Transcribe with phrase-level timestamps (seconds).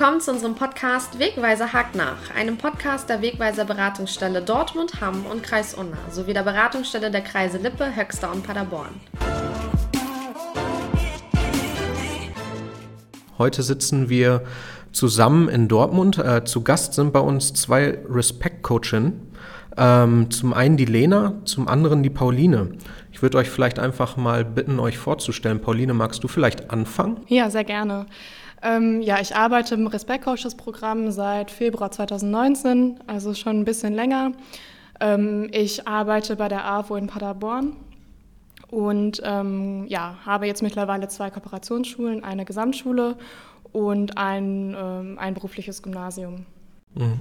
[0.00, 5.42] willkommen zu unserem Podcast Wegweiser hakt nach, einem Podcast der Wegweiser Beratungsstelle Dortmund, Hamm und
[5.42, 8.98] Kreis Unna sowie der Beratungsstelle der Kreise Lippe, Höxter und Paderborn.
[13.36, 14.44] Heute sitzen wir
[14.90, 16.16] zusammen in Dortmund.
[16.16, 19.20] Äh, zu Gast sind bei uns zwei Respect-Coachinnen.
[19.76, 22.70] Ähm, zum einen die Lena, zum anderen die Pauline.
[23.12, 25.60] Ich würde euch vielleicht einfach mal bitten, euch vorzustellen.
[25.60, 27.20] Pauline, magst du vielleicht anfangen?
[27.28, 28.06] Ja, sehr gerne.
[28.62, 33.94] Ähm, ja, ich arbeite im Respect Coaches Programm seit Februar 2019, also schon ein bisschen
[33.94, 34.32] länger.
[35.00, 37.76] Ähm, ich arbeite bei der AWO in Paderborn
[38.68, 43.16] und ähm, ja, habe jetzt mittlerweile zwei Kooperationsschulen, eine Gesamtschule
[43.72, 46.44] und ein, ähm, ein berufliches Gymnasium.
[46.94, 47.20] Mhm.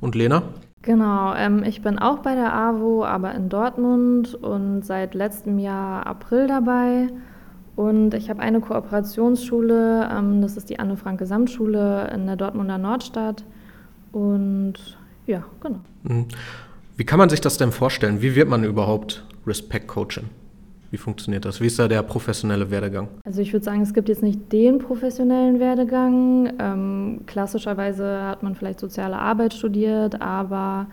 [0.00, 0.42] Und Lena?
[0.82, 6.06] Genau, ähm, ich bin auch bei der AWO, aber in Dortmund und seit letztem Jahr
[6.06, 7.08] April dabei.
[7.76, 12.78] Und ich habe eine Kooperationsschule, ähm, das ist die Anne Frank Gesamtschule in der Dortmunder
[12.78, 13.44] Nordstadt.
[14.12, 14.74] Und
[15.26, 15.80] ja, genau.
[16.04, 16.26] Mhm.
[16.96, 18.22] Wie kann man sich das denn vorstellen?
[18.22, 20.24] Wie wird man überhaupt Respect Coaching?
[20.90, 21.60] Wie funktioniert das?
[21.60, 23.08] Wie ist da der professionelle Werdegang?
[23.24, 26.54] Also ich würde sagen, es gibt jetzt nicht den professionellen Werdegang.
[26.58, 30.86] Ähm, klassischerweise hat man vielleicht soziale Arbeit studiert, aber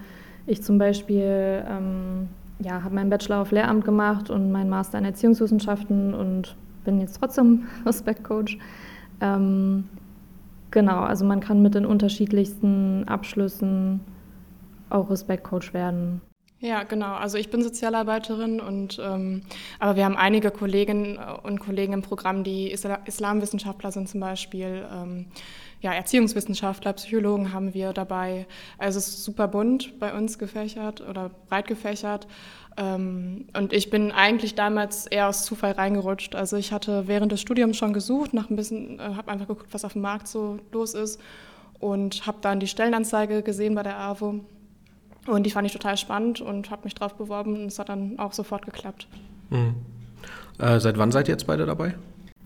[0.46, 2.28] ich zum Beispiel ähm,
[2.60, 7.20] ja, habe meinen Bachelor auf Lehramt gemacht und meinen Master in Erziehungswissenschaften und bin jetzt
[7.20, 8.58] trotzdem Respektcoach.
[9.22, 9.86] Ähm,
[10.72, 14.02] genau, also man kann mit den unterschiedlichsten Abschlüssen
[14.90, 16.22] auch Respektcoach werden.
[16.64, 17.16] Ja, genau.
[17.16, 19.42] Also ich bin Sozialarbeiterin und ähm,
[19.80, 24.86] aber wir haben einige Kolleginnen und Kollegen im Programm, die Isla Islamwissenschaftler sind zum Beispiel.
[24.90, 25.26] Ähm,
[25.84, 28.48] ja, Erziehungswissenschaftler, Psychologen haben wir dabei.
[28.78, 32.26] Also es ist super bunt bei uns gefächert oder breit gefächert.
[32.78, 36.36] Ähm, und ich bin eigentlich damals eher aus Zufall reingerutscht.
[36.36, 39.74] Also ich hatte während des Studiums schon gesucht, nach ein bisschen, äh, habe einfach geguckt,
[39.74, 41.20] was auf dem Markt so los ist
[41.80, 44.40] und habe dann die Stellenanzeige gesehen bei der AWO
[45.28, 48.18] und die fand ich total spannend und habe mich drauf beworben und es hat dann
[48.20, 49.06] auch sofort geklappt.
[49.50, 49.76] Mhm.
[50.60, 51.96] Äh, seit wann seid ihr jetzt beide dabei?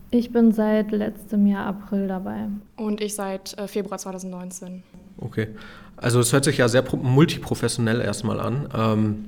[0.10, 2.48] Ich bin seit letztem Jahr April dabei.
[2.78, 4.84] Und ich seit äh, Februar 2019.
[5.18, 5.50] Okay.
[5.98, 8.70] Also es hört sich ja sehr multiprofessionell erstmal an.
[8.74, 9.26] Ähm,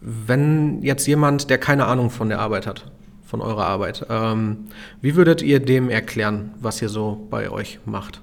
[0.00, 2.90] wenn jetzt jemand, der keine Ahnung von der Arbeit hat,
[3.24, 4.66] von eurer Arbeit, ähm,
[5.00, 8.20] wie würdet ihr dem erklären, was ihr so bei euch macht?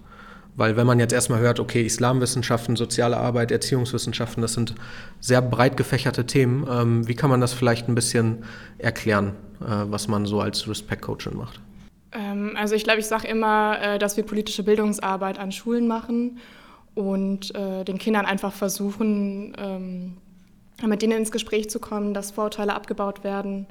[0.59, 4.75] Weil wenn man jetzt erstmal hört, okay, Islamwissenschaften, soziale Arbeit, Erziehungswissenschaften, das sind
[5.22, 8.44] sehr breit gefächerte Themen, ähm, wie kann man das vielleicht ein bisschen
[8.78, 11.62] erklären, äh, was man so als Respect-Coachin macht?
[12.12, 16.40] Ähm, also ich glaube, ich sage immer, äh, dass wir politische Bildungsarbeit an Schulen machen
[16.94, 20.18] und äh, den Kindern einfach versuchen, ähm,
[20.86, 23.66] mit denen ins Gespräch zu kommen, dass Vorurteile abgebaut werden,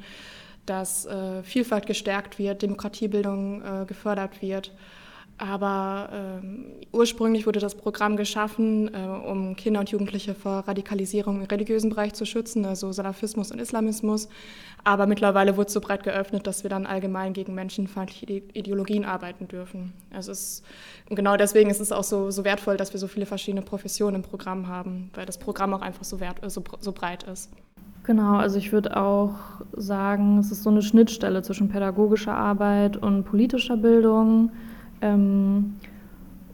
[0.64, 4.72] dass äh, Vielfalt gestärkt wird, Demokratiebildung äh, gefördert wird.
[5.38, 11.44] Aber ähm, ursprünglich wurde das Programm geschaffen, äh, um Kinder und Jugendliche vor Radikalisierung im
[11.44, 14.28] religiösen Bereich zu schützen, also Salafismus und Islamismus.
[14.82, 19.46] Aber mittlerweile wurde es so breit geöffnet, dass wir dann allgemein gegen menschenfeindliche Ideologien arbeiten
[19.46, 19.92] dürfen.
[20.12, 20.64] Also es,
[21.08, 24.22] genau deswegen ist es auch so, so, wertvoll, dass wir so viele verschiedene Professionen im
[24.22, 27.50] Programm haben, weil das Programm auch einfach so, wert, so, so breit ist.
[28.02, 29.34] Genau, also ich würde auch
[29.76, 34.50] sagen, es ist so eine Schnittstelle zwischen pädagogischer Arbeit und politischer Bildung.
[35.00, 35.74] Ähm,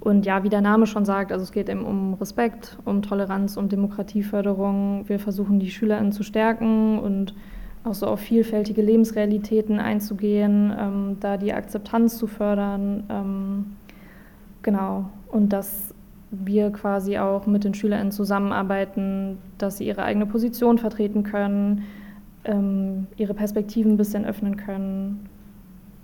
[0.04, 3.56] und ja, wie der Name schon sagt, also es geht eben um Respekt, um Toleranz,
[3.56, 5.08] um Demokratieförderung.
[5.08, 7.34] Wir versuchen die SchülerInnen zu stärken und
[7.84, 13.04] auch so auf vielfältige Lebensrealitäten einzugehen, ähm, da die Akzeptanz zu fördern.
[13.08, 13.66] Ähm,
[14.62, 15.08] genau.
[15.28, 15.94] Und dass
[16.30, 21.84] wir quasi auch mit den SchülerInnen zusammenarbeiten, dass sie ihre eigene Position vertreten können,
[22.44, 25.30] ähm, ihre Perspektiven ein bisschen öffnen können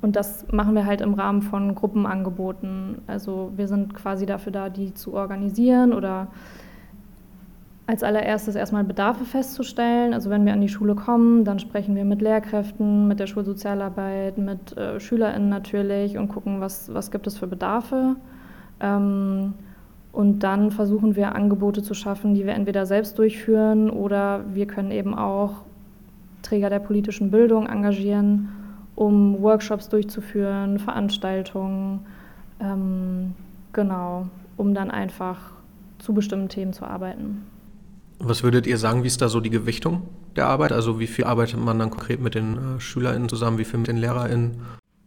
[0.03, 3.03] und das machen wir halt im Rahmen von Gruppenangeboten.
[3.07, 6.29] Also wir sind quasi dafür da, die zu organisieren oder
[7.87, 10.15] als allererstes erstmal Bedarfe festzustellen.
[10.15, 14.39] Also wenn wir an die Schule kommen, dann sprechen wir mit Lehrkräften, mit der Schulsozialarbeit,
[14.39, 18.17] mit äh, SchülerInnen natürlich und gucken, was, was gibt es für Bedarfe.
[18.81, 19.55] Ähm,
[20.13, 24.93] und dann versuchen wir Angebote zu schaffen, die wir entweder selbst durchführen oder wir können
[24.93, 25.65] eben auch
[26.43, 28.49] Träger der politischen Bildung engagieren
[28.95, 32.07] um Workshops durchzuführen, Veranstaltungen,
[32.61, 33.35] ähm,
[33.73, 35.39] genau, um dann einfach
[35.99, 37.47] zu bestimmten Themen zu arbeiten.
[38.19, 40.03] Was würdet ihr sagen, wie ist da so die Gewichtung
[40.37, 40.73] der Arbeit?
[40.73, 43.89] Also wie viel arbeitet man dann konkret mit den äh, SchülerInnen zusammen, wie viel mit
[43.89, 44.61] den LehrerInnen?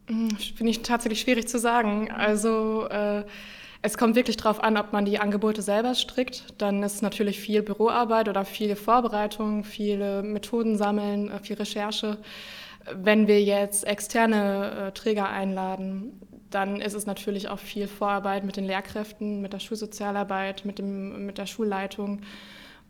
[0.07, 2.09] Hm, Finde ich tatsächlich schwierig zu sagen.
[2.12, 3.24] Also äh,
[3.83, 6.45] es kommt wirklich darauf an, ob man die Angebote selber strickt.
[6.57, 12.18] Dann ist natürlich viel Büroarbeit oder viel Vorbereitung, viele Methoden sammeln, äh, viel Recherche.
[12.91, 16.19] Wenn wir jetzt externe äh, Träger einladen,
[16.50, 21.25] dann ist es natürlich auch viel Vorarbeit mit den Lehrkräften, mit der Schulsozialarbeit, mit, dem,
[21.25, 22.21] mit der Schulleitung,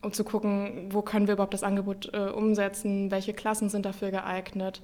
[0.01, 4.11] um zu gucken, wo können wir überhaupt das Angebot äh, umsetzen, welche Klassen sind dafür
[4.11, 4.81] geeignet.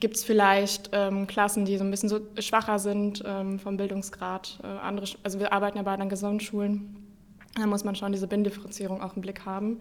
[0.00, 4.58] Gibt es vielleicht ähm, Klassen, die so ein bisschen so schwacher sind ähm, vom Bildungsgrad?
[4.62, 6.96] Äh, andere, also wir arbeiten ja beide an Gesamtschulen.
[7.54, 9.80] Da muss man schon diese Binnendifferenzierung auch im Blick haben.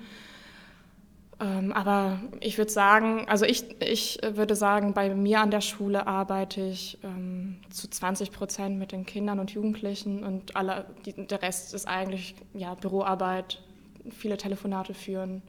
[1.41, 6.05] Ähm, aber ich würde sagen, also ich, ich würde sagen, bei mir an der Schule
[6.05, 11.41] arbeite ich ähm, zu 20 Prozent mit den Kindern und Jugendlichen und alle, die, der
[11.41, 13.61] Rest ist eigentlich ja, Büroarbeit,
[14.09, 15.41] viele Telefonate führen,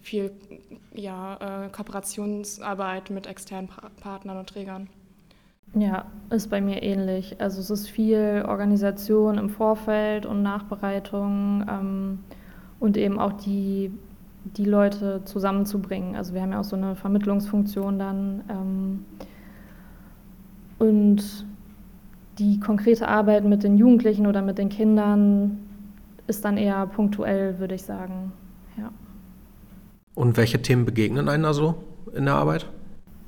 [0.00, 0.32] viel
[0.92, 4.88] ja, äh, Kooperationsarbeit mit externen pa Partnern und Trägern.
[5.74, 7.40] Ja, ist bei mir ähnlich.
[7.40, 12.18] Also es ist viel Organisation im Vorfeld und Nachbereitung ähm,
[12.80, 13.92] und eben auch die
[14.56, 16.16] die Leute zusammenzubringen.
[16.16, 18.44] Also wir haben ja auch so eine Vermittlungsfunktion dann.
[18.48, 19.04] Ähm,
[20.78, 21.46] und
[22.38, 25.58] die konkrete Arbeit mit den Jugendlichen oder mit den Kindern
[26.26, 28.32] ist dann eher punktuell, würde ich sagen.
[28.76, 28.90] Ja.
[30.14, 31.76] Und welche Themen begegnen einem da so
[32.14, 32.66] in der Arbeit?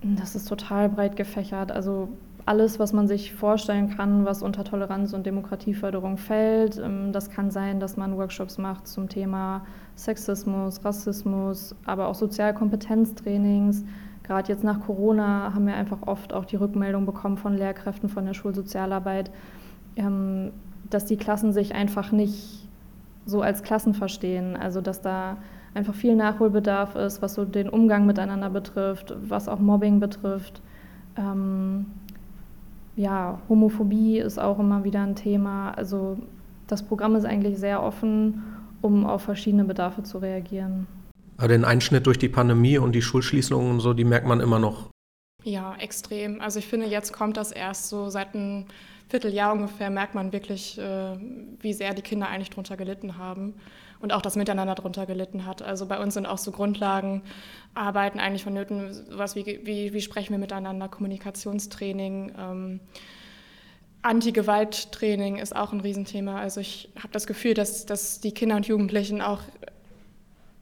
[0.02, 1.72] Das ist total breit gefächert.
[1.72, 2.08] Also
[2.44, 6.78] alles, was man sich vorstellen kann, was unter Toleranz und Demokratieförderung fällt.
[6.78, 9.66] Ähm, das kann sein, dass man Workshops macht zum Thema
[9.98, 13.84] Sexismus, Rassismus, aber auch Sozialkompetenztrainings.
[14.22, 18.24] Gerade jetzt nach Corona haben wir einfach oft auch die Rückmeldung bekommen von Lehrkräften von
[18.24, 19.32] der Schulsozialarbeit,
[19.96, 20.52] ähm,
[20.88, 22.68] dass die Klassen sich einfach nicht
[23.26, 24.56] so als Klassen verstehen.
[24.56, 25.38] Also dass da
[25.74, 30.62] einfach viel Nachholbedarf ist, was so den Umgang miteinander betrifft, was auch Mobbing betrifft.
[31.16, 31.86] Ähm,
[32.94, 35.72] ja, Homophobie ist auch immer wieder ein Thema.
[35.72, 36.18] Also
[36.68, 38.42] das Programm ist eigentlich sehr offen,
[38.80, 40.86] um auf verschiedene Bedarfe zu reagieren.
[41.36, 44.58] Aber den Einschnitt durch die Pandemie und die Schulschließungen und so, die merkt man immer
[44.58, 44.90] noch.
[45.44, 46.40] Ja, extrem.
[46.40, 48.66] Also ich finde, jetzt kommt das erst so seit einem
[49.08, 51.16] Vierteljahr ungefähr, merkt man wirklich, äh,
[51.60, 53.54] wie sehr die Kinder eigentlich darunter gelitten haben
[54.00, 55.62] und auch das Miteinander darunter gelitten hat.
[55.62, 57.22] Also bei uns sind auch so Grundlagen,
[57.74, 62.80] Arbeiten eigentlich vonnöten, sowas wie, wie, wie sprechen wir miteinander, Kommunikationstraining, ähm,
[64.02, 66.38] Anti-Gewalt-Training ist auch ein Riesenthema.
[66.38, 69.40] Also ich habe das Gefühl, dass, dass die Kinder und Jugendlichen auch,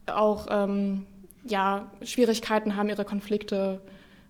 [0.07, 1.05] auch ähm,
[1.45, 3.81] ja, Schwierigkeiten haben, ihre Konflikte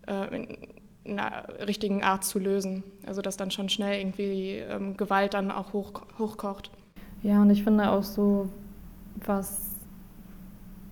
[0.07, 0.57] äh, in,
[1.03, 2.83] in einer richtigen Art zu lösen.
[3.05, 6.69] Also dass dann schon schnell irgendwie ähm, Gewalt dann auch hoch, hochkocht.
[7.23, 8.49] Ja, und ich finde auch so,
[9.25, 9.71] was,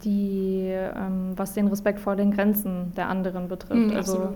[0.03, 3.91] die, ähm, was den Respekt vor den Grenzen der anderen betrifft.
[3.91, 4.35] Mm, also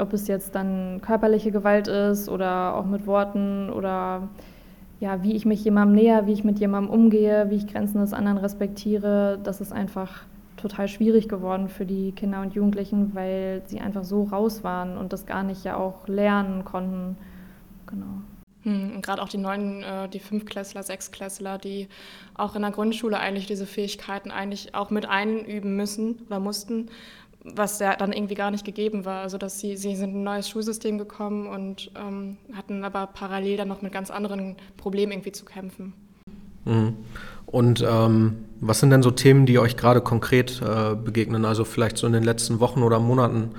[0.00, 4.28] ob es jetzt dann körperliche Gewalt ist oder auch mit Worten oder
[5.00, 8.12] ja, wie ich mich jemandem näher, wie ich mit jemandem umgehe, wie ich Grenzen des
[8.12, 10.24] anderen respektiere, das ist einfach
[10.56, 15.12] total schwierig geworden für die Kinder und Jugendlichen, weil sie einfach so raus waren und
[15.12, 17.18] das gar nicht ja auch lernen konnten.
[17.86, 18.22] Genau.
[18.62, 21.88] Hm, und gerade auch die neuen, äh, die Fünfklässler, Sechsklässler, die
[22.34, 26.88] auch in der Grundschule eigentlich diese Fähigkeiten eigentlich auch mit einüben müssen oder mussten,
[27.54, 29.22] was ja dann irgendwie gar nicht gegeben war.
[29.22, 33.56] Also dass sie, sie sind in ein neues Schulsystem gekommen und ähm, hatten aber parallel
[33.56, 35.92] dann noch mit ganz anderen Problemen irgendwie zu kämpfen.
[36.64, 36.94] Mhm.
[37.46, 41.44] Und ähm, was sind denn so Themen, die euch gerade konkret äh, begegnen?
[41.44, 43.50] Also vielleicht so in den letzten Wochen oder Monaten,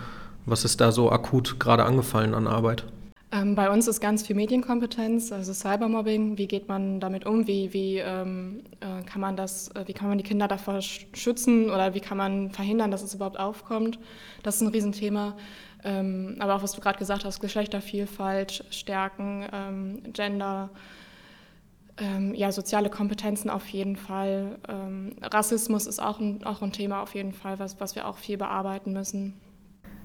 [0.46, 2.86] was ist da so akut gerade angefallen an Arbeit?
[3.30, 6.38] Ähm, bei uns ist ganz viel Medienkompetenz, also Cybermobbing.
[6.38, 7.46] Wie geht man damit um?
[7.46, 11.70] Wie, wie ähm, äh, kann man das, äh, wie kann man die Kinder davor schützen
[11.70, 14.00] oder wie kann man verhindern, dass es überhaupt aufkommt?
[14.44, 15.36] Das ist ein Riesenthema.
[15.84, 20.70] Ähm, aber auch was du gerade gesagt hast, Geschlechtervielfalt, Stärken, ähm, Gender,
[21.98, 24.58] ähm, ja, soziale Kompetenzen auf jeden Fall.
[24.70, 28.18] Ähm, Rassismus ist auch ein, auch ein Thema auf jeden Fall, was, was wir auch
[28.18, 29.34] viel bearbeiten müssen.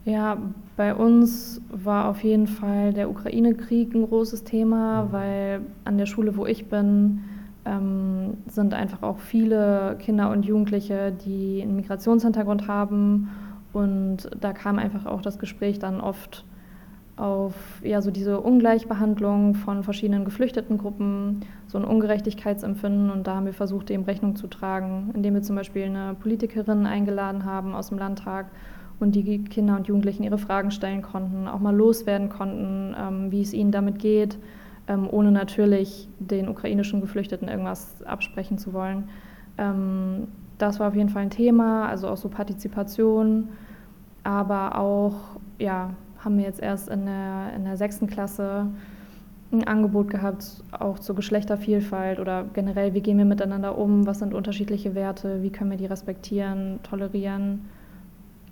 [0.05, 0.39] Ja,
[0.77, 5.13] bei uns war auf jeden Fall der Ukraine-Krieg ein großes Thema, mhm.
[5.13, 7.21] weil an der Schule, wo ich bin,
[7.65, 13.31] ähm, sind einfach auch viele Kinder und Jugendliche, die einen Migrationshintergrund haben.
[13.73, 16.45] Und da kam einfach auch das Gespräch dann oft
[17.17, 17.55] auf
[17.85, 23.11] ja, so diese Ungleichbehandlung von verschiedenen geflüchteten Gruppen, so ein Ungerechtigkeitsempfinden.
[23.11, 26.87] Und da haben wir versucht, dem Rechnung zu tragen, indem wir zum Beispiel eine Politikerin
[26.87, 28.47] eingeladen haben aus dem Landtag
[29.03, 33.43] und die Kinder und Jugendlichen ihre Fragen stellen konnten, auch mal loswerden konnten, ähm, wie
[33.43, 34.39] es ihnen damit geht,
[34.89, 39.09] ähm, ohne natürlich den ukrainischen Geflüchteten irgendwas absprechen zu wollen.
[39.59, 40.29] Ähm,
[40.59, 43.49] das war auf jeden Fall ein Thema, also auch so Partizipation,
[44.23, 45.17] aber auch,
[45.59, 48.69] ja, haben wir jetzt erst in der, in der sechsten Klasse
[49.51, 54.33] ein Angebot gehabt, auch zur Geschlechtervielfalt oder generell, wie gehen wir miteinander um, was sind
[54.33, 57.63] unterschiedliche Werte, wie können wir die respektieren, tolerieren.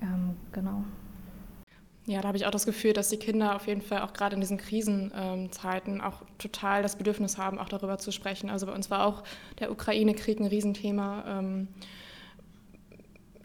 [0.01, 0.85] Ähm, genau.
[2.07, 4.35] Ja, da habe ich auch das Gefühl, dass die Kinder auf jeden Fall auch gerade
[4.35, 8.51] in diesen Krisenzeiten ähm, auch total das Bedürfnis haben, auch darüber zu sprechen.
[8.51, 9.23] Also bei uns war auch
[9.59, 11.25] der Ukraine-Krieg ein Riesenthema.
[11.27, 11.69] Ähm,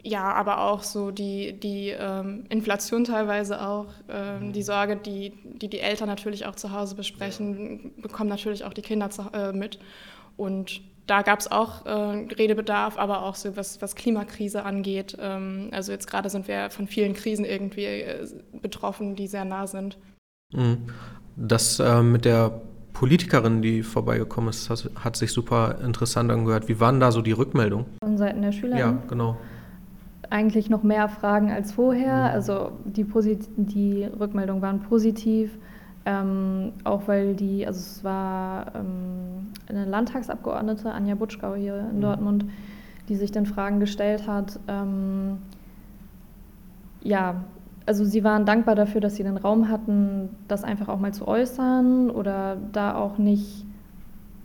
[0.01, 5.67] ja, aber auch so die, die ähm, Inflation teilweise auch, ähm, die Sorge, die, die
[5.67, 9.79] die Eltern natürlich auch zu Hause besprechen, bekommen natürlich auch die Kinder zu, äh, mit.
[10.38, 15.15] Und da gab es auch äh, Redebedarf, aber auch so was, was Klimakrise angeht.
[15.20, 18.27] Ähm, also jetzt gerade sind wir von vielen Krisen irgendwie äh,
[18.62, 19.98] betroffen, die sehr nah sind.
[20.54, 20.88] Mhm.
[21.36, 22.62] Das äh, mit der
[22.94, 26.70] Politikerin, die vorbeigekommen ist, hat, hat, sich super interessant angehört.
[26.70, 27.86] Wie waren da so die Rückmeldungen?
[28.01, 28.77] Von Seiten der Schüler?
[28.77, 29.38] Ja, genau.
[30.30, 32.30] Eigentlich noch mehr Fragen als vorher.
[32.30, 32.34] Mhm.
[32.34, 33.06] Also die,
[33.58, 35.51] die Rückmeldungen waren positiv.
[36.05, 42.01] Ähm, auch weil die, also es war ähm, eine Landtagsabgeordnete, Anja Butschkau hier in mhm.
[42.01, 42.45] Dortmund,
[43.09, 44.59] die sich dann Fragen gestellt hat.
[44.67, 45.39] Ähm,
[47.01, 47.43] ja,
[47.88, 51.27] also sie waren dankbar dafür, dass sie den Raum hatten, das einfach auch mal zu
[51.27, 53.64] äußern oder da auch nicht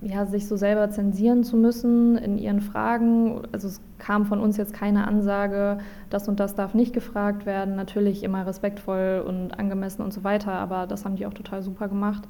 [0.02, 3.42] ja, sich so selber zensieren zu müssen in ihren Fragen.
[3.52, 5.78] Also es kam von uns jetzt keine Ansage,
[6.08, 7.76] das und das darf nicht gefragt werden.
[7.76, 11.88] Natürlich immer respektvoll und angemessen und so weiter, aber das haben die auch total super
[11.88, 12.22] gemacht.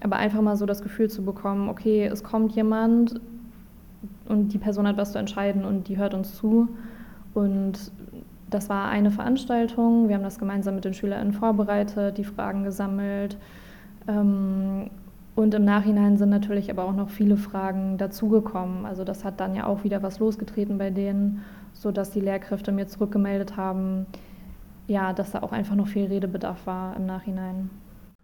[0.00, 3.20] Aber einfach mal so das Gefühl zu bekommen, okay, es kommt jemand
[4.28, 6.68] und die Person hat was zu entscheiden und die hört uns zu.
[7.34, 7.92] Und
[8.50, 10.08] das war eine Veranstaltung.
[10.08, 13.36] Wir haben das gemeinsam mit den SchülerInnen vorbereitet, die Fragen gesammelt.
[14.08, 14.90] Ähm,
[15.38, 18.84] und im Nachhinein sind natürlich aber auch noch viele Fragen dazugekommen.
[18.84, 22.88] Also das hat dann ja auch wieder was losgetreten bei denen, sodass die Lehrkräfte mir
[22.88, 24.06] zurückgemeldet haben,
[24.88, 27.70] ja, dass da auch einfach noch viel Redebedarf war im Nachhinein.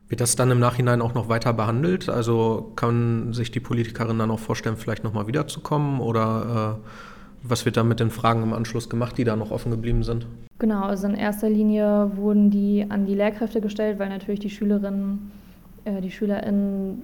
[0.09, 2.09] Wird das dann im Nachhinein auch noch weiter behandelt?
[2.09, 6.00] Also kann sich die Politikerin dann auch vorstellen, vielleicht nochmal wiederzukommen?
[6.00, 6.88] Oder äh,
[7.44, 10.26] was wird dann mit den Fragen im Anschluss gemacht, die da noch offen geblieben sind?
[10.59, 15.30] Genau, also in erster Linie wurden die an die Lehrkräfte gestellt, weil natürlich die Schülerinnen
[15.84, 17.02] äh, die SchülerInnen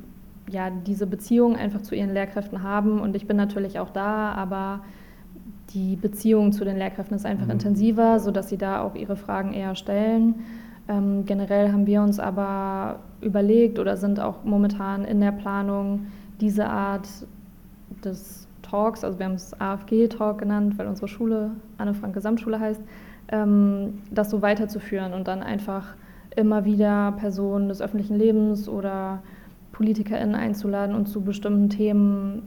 [0.51, 3.01] ja diese Beziehung einfach zu ihren Lehrkräften haben.
[3.01, 4.81] Und ich bin natürlich auch da, aber
[5.71, 7.53] die Beziehung zu den Lehrkräften ist einfach mhm.
[7.53, 10.35] intensiver, sodass sie da auch ihre Fragen eher stellen.
[10.89, 16.07] Ähm, generell haben wir uns aber überlegt oder sind auch momentan in der Planung,
[16.41, 17.07] diese Art
[18.05, 22.81] des Talks, also wir haben es AFG-Talk genannt, weil unsere Schule Anne Frank Gesamtschule heißt,
[23.29, 25.95] ähm, das so weiterzuführen und dann einfach
[26.37, 29.23] immer wieder Personen des öffentlichen Lebens oder
[29.73, 32.43] PolitikerInnen einzuladen und zu bestimmten Themen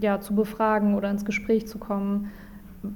[0.00, 2.30] ja, zu befragen oder ins Gespräch zu kommen.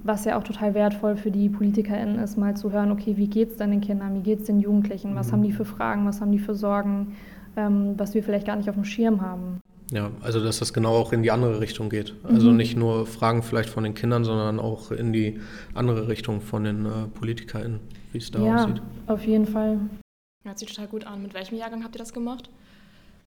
[0.03, 3.51] Was ja auch total wertvoll für die PolitikerInnen ist, mal zu hören, okay, wie geht
[3.51, 5.33] es denn den Kindern, wie geht es den Jugendlichen, was mhm.
[5.33, 7.15] haben die für Fragen, was haben die für Sorgen,
[7.57, 9.61] ähm, was wir vielleicht gar nicht auf dem Schirm haben.
[9.91, 12.15] Ja, also dass das genau auch in die andere Richtung geht.
[12.25, 12.57] Also mhm.
[12.57, 15.39] nicht nur Fragen vielleicht von den Kindern, sondern auch in die
[15.75, 17.81] andere Richtung von den äh, PolitikerInnen,
[18.15, 18.77] wie es da ja, aussieht.
[18.77, 19.81] Ja, auf jeden Fall.
[20.45, 21.23] Hört sich total gut an.
[21.23, 22.49] Mit welchem Jahrgang habt ihr das gemacht?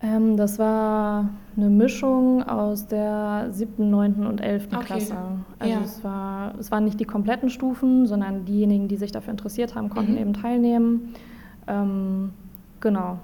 [0.01, 4.87] Ähm, das war eine Mischung aus der siebten, neunten und elften okay.
[4.87, 5.17] Klasse.
[5.59, 5.81] Also ja.
[5.83, 9.89] es, war, es waren nicht die kompletten Stufen, sondern diejenigen, die sich dafür interessiert haben,
[9.89, 10.19] konnten mhm.
[10.19, 11.15] eben teilnehmen.
[11.67, 12.33] Ähm,
[12.81, 13.19] genau.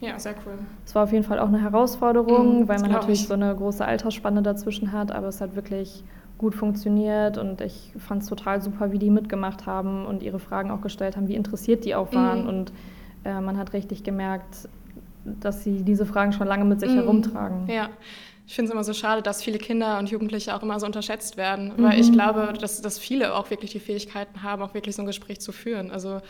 [0.00, 0.58] Ja, sehr cool.
[0.84, 3.28] Es war auf jeden Fall auch eine Herausforderung, mhm, weil man natürlich ich.
[3.28, 6.04] so eine große Altersspanne dazwischen hat, aber es hat wirklich
[6.38, 10.70] gut funktioniert und ich fand es total super, wie die mitgemacht haben und ihre Fragen
[10.70, 12.42] auch gestellt haben, wie interessiert die auch waren.
[12.42, 12.48] Mhm.
[12.48, 12.72] Und
[13.24, 14.68] äh, man hat richtig gemerkt,
[15.24, 16.96] dass sie diese Fragen schon lange mit sich mhm.
[16.96, 17.68] herumtragen.
[17.68, 17.90] Ja.
[18.46, 21.36] Ich finde es immer so schade, dass viele Kinder und Jugendliche auch immer so unterschätzt
[21.36, 21.82] werden, mhm.
[21.82, 25.06] weil ich glaube, dass, dass viele auch wirklich die Fähigkeiten haben, auch wirklich so ein
[25.06, 25.90] Gespräch zu führen.
[25.90, 26.22] Also,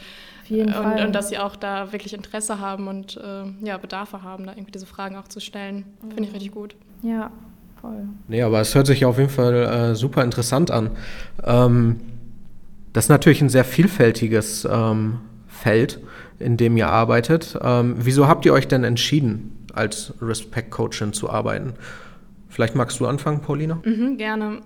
[0.49, 4.47] jeden und, und dass sie auch da wirklich Interesse haben und äh, ja, Bedarfe haben,
[4.47, 5.85] da irgendwie diese Fragen auch zu stellen.
[6.00, 6.35] Finde ich mhm.
[6.35, 6.75] richtig gut.
[7.03, 7.31] Ja,
[7.80, 8.08] voll.
[8.28, 10.90] Nee, aber es hört sich auf jeden Fall äh, super interessant an.
[11.44, 12.00] Ähm,
[12.92, 16.00] das ist natürlich ein sehr vielfältiges ähm, Feld,
[16.38, 17.58] in dem ihr arbeitet.
[17.62, 21.75] Ähm, wieso habt ihr euch denn entschieden, als Respect-Coachin zu arbeiten?
[22.49, 23.80] Vielleicht magst du anfangen, Paulina?
[23.85, 24.58] Mhm, gerne.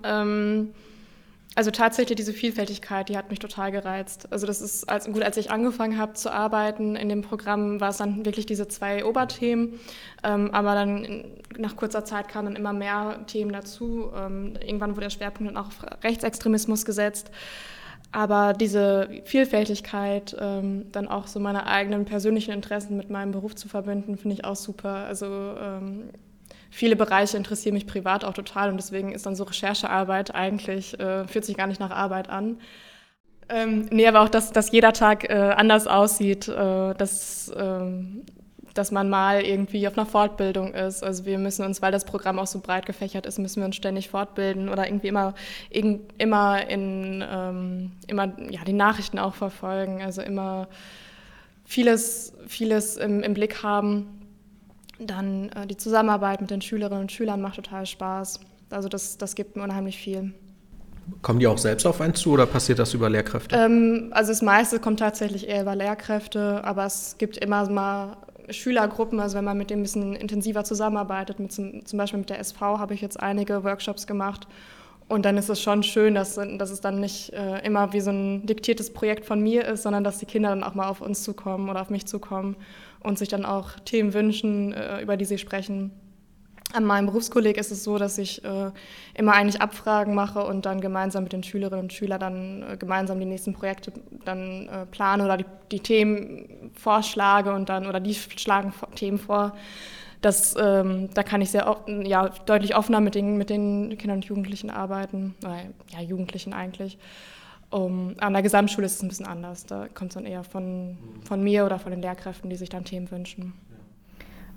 [1.55, 4.27] Also tatsächlich diese Vielfältigkeit, die hat mich total gereizt.
[4.31, 7.89] Also das ist, als, gut, als ich angefangen habe zu arbeiten in dem Programm, war
[7.89, 9.79] es dann wirklich diese zwei Oberthemen.
[10.23, 11.25] Ähm, aber dann in,
[11.57, 14.11] nach kurzer Zeit kamen dann immer mehr Themen dazu.
[14.15, 17.29] Ähm, irgendwann wurde der Schwerpunkt dann auch auf Rechtsextremismus gesetzt.
[18.11, 23.67] Aber diese Vielfältigkeit, ähm, dann auch so meine eigenen persönlichen Interessen mit meinem Beruf zu
[23.67, 25.05] verbinden, finde ich auch super.
[25.05, 26.09] Also ähm,
[26.73, 31.27] viele Bereiche interessieren mich privat auch total und deswegen ist dann so Recherchearbeit eigentlich, äh,
[31.27, 32.57] fühlt sich gar nicht nach Arbeit an.
[33.47, 38.23] Ähm, nee, aber auch, dass, dass jeder Tag äh, anders aussieht, äh, dass, ähm,
[38.73, 41.03] dass man mal irgendwie auf einer Fortbildung ist.
[41.03, 43.75] Also wir müssen uns, weil das Programm auch so breit gefächert ist, müssen wir uns
[43.75, 45.35] ständig fortbilden oder irgendwie immer,
[45.69, 50.01] immer in, ähm, immer ja, die Nachrichten auch verfolgen.
[50.01, 50.67] Also immer
[51.65, 54.22] vieles, vieles im, im Blick haben.
[54.99, 58.39] Dann äh, die Zusammenarbeit mit den Schülerinnen und Schülern macht total Spaß.
[58.69, 60.33] Also das, das gibt mir unheimlich viel.
[61.21, 63.55] Kommen die auch selbst auf einen zu oder passiert das über Lehrkräfte?
[63.55, 68.17] Ähm, also das meiste kommt tatsächlich eher über Lehrkräfte, aber es gibt immer mal
[68.49, 72.29] Schülergruppen, also wenn man mit denen ein bisschen intensiver zusammenarbeitet, mit zum, zum Beispiel mit
[72.29, 74.47] der SV habe ich jetzt einige Workshops gemacht
[75.07, 78.11] und dann ist es schon schön, dass, dass es dann nicht äh, immer wie so
[78.11, 81.23] ein diktiertes Projekt von mir ist, sondern dass die Kinder dann auch mal auf uns
[81.23, 82.55] zukommen oder auf mich zukommen
[83.03, 85.91] und sich dann auch Themen wünschen, äh, über die sie sprechen.
[86.73, 88.71] An meinem Berufskolleg ist es so, dass ich äh,
[89.13, 93.19] immer eigentlich Abfragen mache und dann gemeinsam mit den Schülerinnen und Schülern dann äh, gemeinsam
[93.19, 93.93] die nächsten Projekte
[94.25, 99.55] dann äh, plane oder die, die, Themen vorschlage und dann oder die schlagen Themen vor.
[100.21, 104.25] Das, ähm, da kann ich sehr ja, deutlich offener mit den, mit den Kindern und
[104.25, 105.35] Jugendlichen arbeiten.
[105.91, 106.97] Ja, Jugendlichen eigentlich.
[107.73, 109.65] Um, an der Gesamtschule ist es ein bisschen anders.
[109.65, 112.83] Da kommt es dann eher von, von mir oder von den Lehrkräften, die sich dann
[112.83, 113.53] Themen wünschen.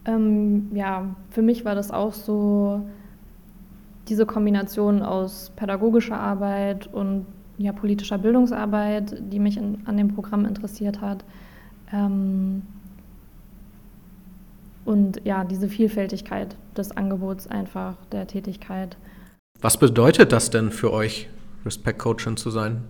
[0.04, 2.86] Ähm, ja, für mich war das auch so
[4.08, 7.24] diese Kombination aus pädagogischer Arbeit und
[7.56, 11.24] ja, politischer Bildungsarbeit, die mich in, an dem Programm interessiert hat.
[11.94, 12.64] Ähm,
[14.84, 18.98] und ja, diese Vielfältigkeit des Angebots einfach der Tätigkeit.
[19.62, 21.30] Was bedeutet das denn für euch,
[21.64, 22.84] Respect Coachin zu sein?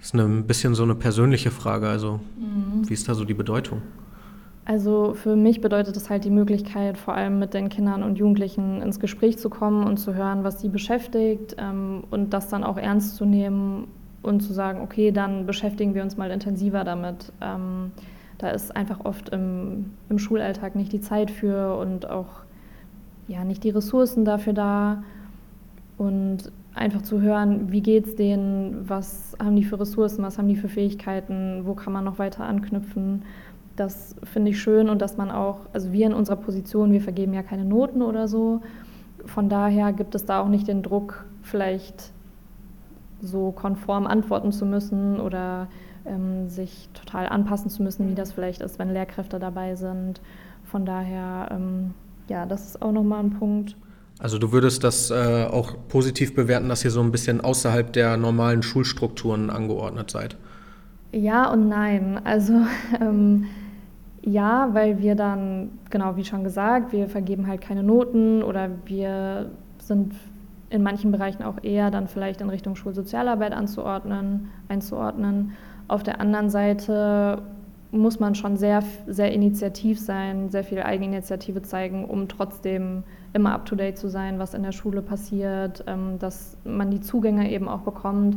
[0.00, 1.88] Das ist eine, ein bisschen so eine persönliche Frage.
[1.88, 2.88] Also, mhm.
[2.88, 3.82] wie ist da so die Bedeutung?
[4.64, 8.82] Also für mich bedeutet es halt die Möglichkeit, vor allem mit den Kindern und Jugendlichen
[8.82, 12.76] ins Gespräch zu kommen und zu hören, was sie beschäftigt ähm, und das dann auch
[12.76, 13.88] ernst zu nehmen
[14.22, 17.32] und zu sagen, okay, dann beschäftigen wir uns mal intensiver damit.
[17.40, 17.92] Ähm,
[18.38, 22.28] da ist einfach oft im, im, Schulalltag nicht die Zeit für und auch
[23.28, 25.02] ja, nicht die Ressourcen dafür da.
[25.98, 30.48] Und einfach zu hören, wie geht es denen, was haben die für Ressourcen, was haben
[30.48, 33.22] die für Fähigkeiten, wo kann man noch weiter anknüpfen
[33.80, 37.32] das finde ich schön und dass man auch, also wir in unserer Position, wir vergeben
[37.32, 38.60] ja keine Noten oder so.
[39.24, 42.12] Von daher gibt es da auch nicht den Druck, vielleicht
[43.22, 45.68] so konform antworten zu müssen oder
[46.04, 50.20] ähm, sich total anpassen zu müssen, wie das vielleicht ist, wenn Lehrkräfte dabei sind.
[50.64, 51.94] Von daher, ähm,
[52.28, 53.76] ja, das ist auch nochmal ein Punkt.
[54.20, 58.18] Also du würdest das äh, auch positiv bewerten, dass ihr so ein bisschen außerhalb der
[58.18, 60.36] normalen Schulstrukturen angeordnet seid?
[61.12, 62.20] Ja und nein.
[62.22, 62.52] Also
[63.00, 63.46] ähm,
[64.22, 69.50] ja, weil wir dann, genau wie schon gesagt, wir vergeben halt keine Noten oder wir
[69.78, 70.14] sind
[70.68, 75.52] in manchen Bereichen auch eher dann vielleicht in Richtung Schulsozialarbeit anzuordnen, einzuordnen.
[75.88, 77.42] Auf der anderen Seite
[77.90, 83.02] muss man schon sehr, sehr initiativ sein, sehr viel Eigeninitiative zeigen, um trotzdem
[83.32, 87.68] immer up-to-date zu sein, was in der Schule passiert, ähm, dass man die Zugänge eben
[87.68, 88.36] auch bekommt,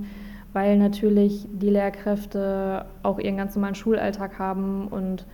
[0.54, 5.26] weil natürlich die Lehrkräfte auch ihren ganz normalen Schulalltag haben und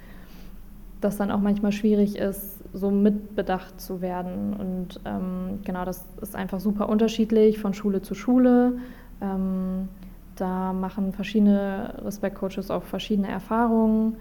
[1.02, 4.54] das dann auch manchmal schwierig ist, so mitbedacht zu werden.
[4.54, 8.74] Und ähm, genau, das ist einfach super unterschiedlich von Schule zu Schule.
[9.22, 9.88] Ähm,
[10.36, 14.16] da machen verschiedene Respect-Coaches auch verschiedene Erfahrungen.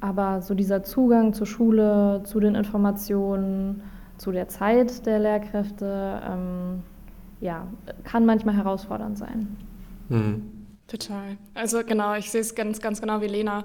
[0.00, 3.82] Aber so dieser Zugang zur Schule, zu den Informationen,
[4.20, 6.82] zu der Zeit der Lehrkräfte, ähm,
[7.40, 7.66] ja,
[8.04, 9.56] kann manchmal herausfordernd sein.
[10.10, 10.42] Mhm.
[10.88, 11.38] Total.
[11.54, 13.64] Also genau, ich sehe es ganz, ganz genau wie Lena.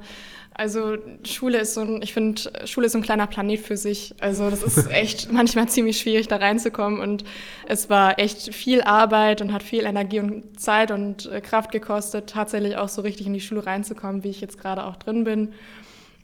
[0.54, 4.16] Also Schule ist so ein, ich finde, Schule ist so ein kleiner Planet für sich.
[4.22, 7.02] Also das ist echt manchmal ziemlich schwierig, da reinzukommen.
[7.02, 7.26] Und
[7.68, 12.30] es war echt viel Arbeit und hat viel Energie und Zeit und äh, Kraft gekostet,
[12.30, 15.52] tatsächlich auch so richtig in die Schule reinzukommen, wie ich jetzt gerade auch drin bin.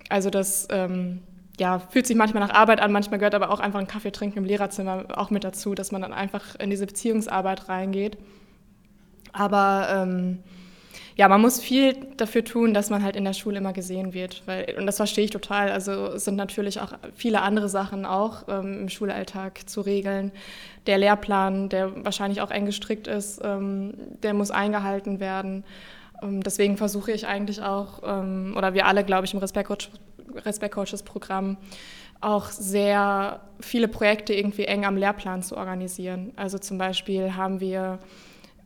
[0.07, 1.21] Also das ähm,
[1.61, 4.39] ja, fühlt sich manchmal nach Arbeit an, manchmal gehört aber auch einfach ein Kaffee trinken
[4.39, 8.17] im Lehrerzimmer auch mit dazu, dass man dann einfach in diese Beziehungsarbeit reingeht.
[9.31, 10.39] Aber ähm,
[11.15, 14.41] ja, man muss viel dafür tun, dass man halt in der Schule immer gesehen wird.
[14.47, 15.69] Weil, und das verstehe ich total.
[15.69, 20.31] Also es sind natürlich auch viele andere Sachen auch ähm, im Schulalltag zu regeln.
[20.87, 23.93] Der Lehrplan, der wahrscheinlich auch eng gestrickt ist, ähm,
[24.23, 25.63] der muss eingehalten werden.
[26.23, 29.91] Ähm, deswegen versuche ich eigentlich auch, ähm, oder wir alle, glaube ich, im Respect, Coach,
[30.35, 31.57] Respect Coaches Programm,
[32.21, 36.33] auch sehr viele Projekte irgendwie eng am Lehrplan zu organisieren.
[36.35, 37.99] Also zum Beispiel haben wir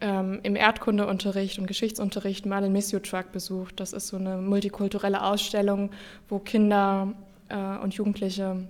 [0.02, 3.80] ähm, im Erdkundeunterricht und Geschichtsunterricht mal den Missio Truck besucht.
[3.80, 5.92] Das ist so eine multikulturelle Ausstellung,
[6.28, 7.14] wo Kinder
[7.50, 8.68] äh, und Jugendliche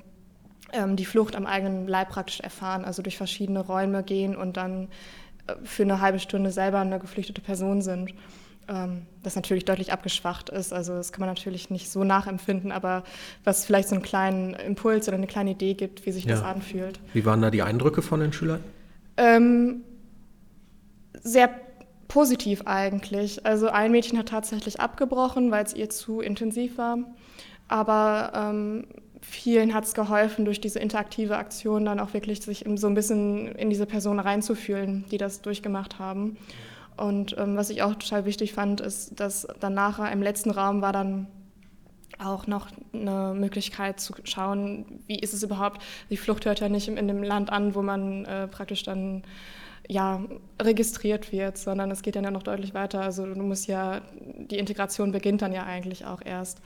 [0.73, 4.87] ähm, die Flucht am eigenen Leib praktisch erfahren, also durch verschiedene Räume gehen und dann
[5.47, 8.13] äh, für eine halbe Stunde selber eine geflüchtete Person sind.
[8.67, 13.03] Ähm, das natürlich deutlich abgeschwacht ist, also das kann man natürlich nicht so nachempfinden, aber
[13.43, 16.31] was vielleicht so einen kleinen Impuls oder eine kleine Idee gibt, wie sich ja.
[16.31, 16.99] das anfühlt.
[17.13, 18.63] Wie waren da die Eindrücke von den Schülern?
[19.17, 19.81] Ähm,
[21.13, 21.49] sehr
[22.07, 23.45] positiv eigentlich.
[23.45, 26.97] Also ein Mädchen hat tatsächlich abgebrochen, weil es ihr zu intensiv war.
[27.67, 28.87] Aber ähm,
[29.21, 33.53] vielen hat es geholfen, durch diese interaktive Aktion dann auch wirklich sich so ein bisschen
[33.55, 36.37] in diese Person reinzufühlen, die das durchgemacht haben.
[36.97, 40.81] Und ähm, was ich auch total wichtig fand, ist, dass dann nachher im letzten Raum
[40.81, 41.27] war dann
[42.19, 46.87] auch noch eine Möglichkeit zu schauen, wie ist es überhaupt, die Flucht hört ja nicht
[46.87, 49.23] in dem Land an, wo man äh, praktisch dann
[49.87, 50.23] ja,
[50.61, 53.01] registriert wird, sondern es geht dann ja noch deutlich weiter.
[53.01, 56.61] Also du musst ja, die Integration beginnt dann ja eigentlich auch erst.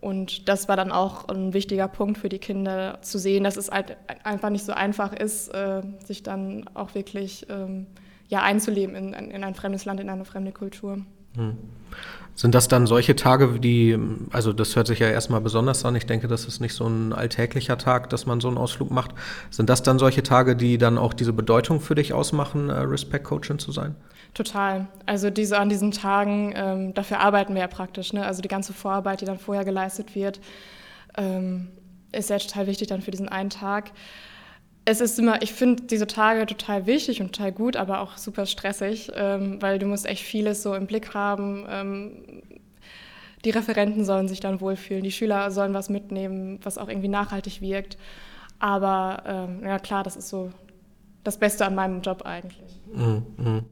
[0.00, 3.70] Und das war dann auch ein wichtiger Punkt für die Kinder, zu sehen, dass es
[3.70, 7.86] halt einfach nicht so einfach ist, äh, sich dann auch wirklich ähm,
[8.28, 10.98] ja, einzuleben in, in ein fremdes Land, in eine fremde Kultur.
[11.36, 11.56] Hm.
[12.34, 13.98] Sind das dann solche Tage, die,
[14.30, 17.14] also das hört sich ja erstmal besonders an, ich denke, das ist nicht so ein
[17.14, 19.12] alltäglicher Tag, dass man so einen Ausflug macht.
[19.50, 23.24] Sind das dann solche Tage, die dann auch diese Bedeutung für dich ausmachen, äh, Respect
[23.24, 23.94] Coaching zu sein?
[24.34, 24.86] Total.
[25.06, 28.12] Also diese an diesen Tagen, ähm, dafür arbeiten wir ja praktisch.
[28.12, 28.26] Ne?
[28.26, 30.40] Also die ganze Vorarbeit, die dann vorher geleistet wird,
[31.16, 31.68] ähm,
[32.12, 33.92] ist ja total wichtig dann für diesen einen Tag
[34.88, 38.46] es ist immer, ich finde diese Tage total wichtig und total gut, aber auch super
[38.46, 41.66] stressig, ähm, weil du musst echt vieles so im Blick haben.
[41.68, 42.42] Ähm,
[43.44, 47.60] die Referenten sollen sich dann wohlfühlen, die Schüler sollen was mitnehmen, was auch irgendwie nachhaltig
[47.60, 47.98] wirkt.
[48.60, 50.52] Aber ähm, ja klar, das ist so
[51.24, 52.80] das Beste an meinem Job eigentlich.
[52.94, 53.64] Mhm.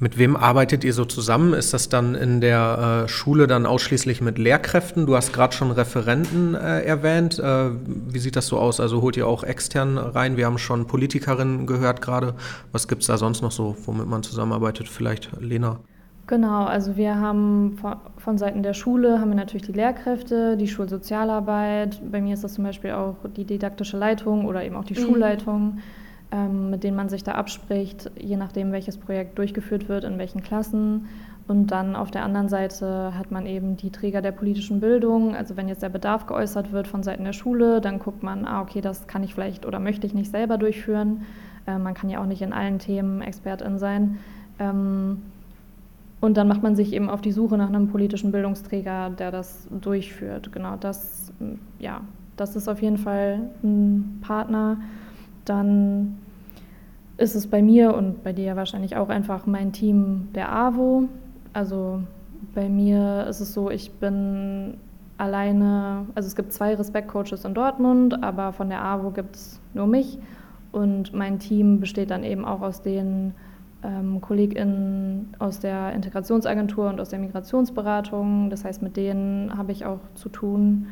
[0.00, 1.54] Mit wem arbeitet ihr so zusammen?
[1.54, 5.06] Ist das dann in der äh, Schule dann ausschließlich mit Lehrkräften?
[5.06, 7.38] Du hast gerade schon Referenten äh, erwähnt.
[7.38, 8.80] Äh, wie sieht das so aus?
[8.80, 10.36] Also holt ihr auch extern rein?
[10.36, 12.34] Wir haben schon Politikerinnen gehört gerade.
[12.72, 14.88] Was gibt es da sonst noch so, womit man zusammenarbeitet?
[14.88, 15.78] Vielleicht Lena?
[16.26, 17.78] Genau, also wir haben
[18.16, 22.00] von Seiten der Schule haben wir natürlich die Lehrkräfte, die Schulsozialarbeit.
[22.10, 25.04] Bei mir ist das zum Beispiel auch die didaktische Leitung oder eben auch die mhm.
[25.04, 25.78] Schulleitung
[26.34, 30.42] ähm, mit denen man sich da abspricht, je nachdem, welches Projekt durchgeführt wird, in welchen
[30.42, 31.06] Klassen.
[31.46, 35.36] Und dann auf der anderen Seite hat man eben die Träger der politischen Bildung.
[35.36, 38.62] Also wenn jetzt der Bedarf geäußert wird von Seiten der Schule, dann guckt man, ah,
[38.62, 41.22] okay, das kann ich vielleicht oder möchte ich nicht selber durchführen.
[41.66, 44.18] Äh, man kann ja auch nicht in allen Themen Expertin sein.
[44.58, 45.22] Ähm,
[46.20, 49.68] und dann macht man sich eben auf die Suche nach einem politischen Bildungsträger, der das
[49.70, 50.50] durchführt.
[50.52, 51.32] Genau, das,
[51.78, 52.00] ja,
[52.36, 54.78] das ist auf jeden Fall ein Partner.
[55.44, 56.16] Dann
[57.16, 61.08] ist es bei mir und bei dir wahrscheinlich auch einfach mein Team der AWO.
[61.52, 62.02] Also
[62.54, 64.74] bei mir ist es so, ich bin
[65.16, 69.86] alleine, also es gibt zwei Respekt-Coaches in Dortmund, aber von der AWO gibt es nur
[69.86, 70.18] mich.
[70.72, 73.32] Und mein Team besteht dann eben auch aus den
[73.84, 78.50] ähm, KollegInnen aus der Integrationsagentur und aus der Migrationsberatung.
[78.50, 80.88] Das heißt, mit denen habe ich auch zu tun.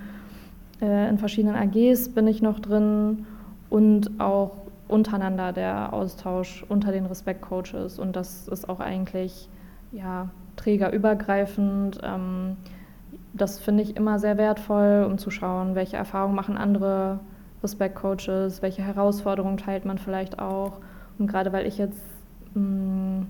[0.81, 3.27] Äh, in verschiedenen AGs bin ich noch drin
[3.71, 4.62] und auch
[4.93, 9.49] untereinander der Austausch unter den Respekt-Coaches und das ist auch eigentlich
[9.91, 12.01] ja, trägerübergreifend.
[12.03, 12.57] Ähm,
[13.33, 17.21] das finde ich immer sehr wertvoll, um zu schauen, welche Erfahrungen machen andere
[17.63, 20.75] Respekt-Coaches, welche Herausforderungen teilt man vielleicht auch.
[21.19, 22.03] Und gerade weil ich jetzt
[22.55, 23.27] mh, mm,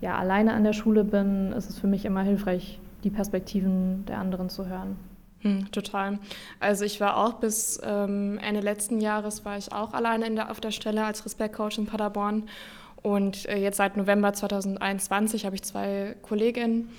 [0.00, 4.18] ja, alleine an der Schule bin, ist es für mich immer hilfreich, die Perspektiven der
[4.18, 4.96] anderen zu hören.
[5.42, 6.18] Hm, total.
[6.60, 10.60] Also ich war auch bis ähm, Ende letzten Jahres war ich auch alleine der, auf
[10.60, 12.48] der Stelle als Respektcoach in Paderborn.
[13.02, 16.90] Und äh, jetzt seit November 2021 habe ich zwei Kolleginnen.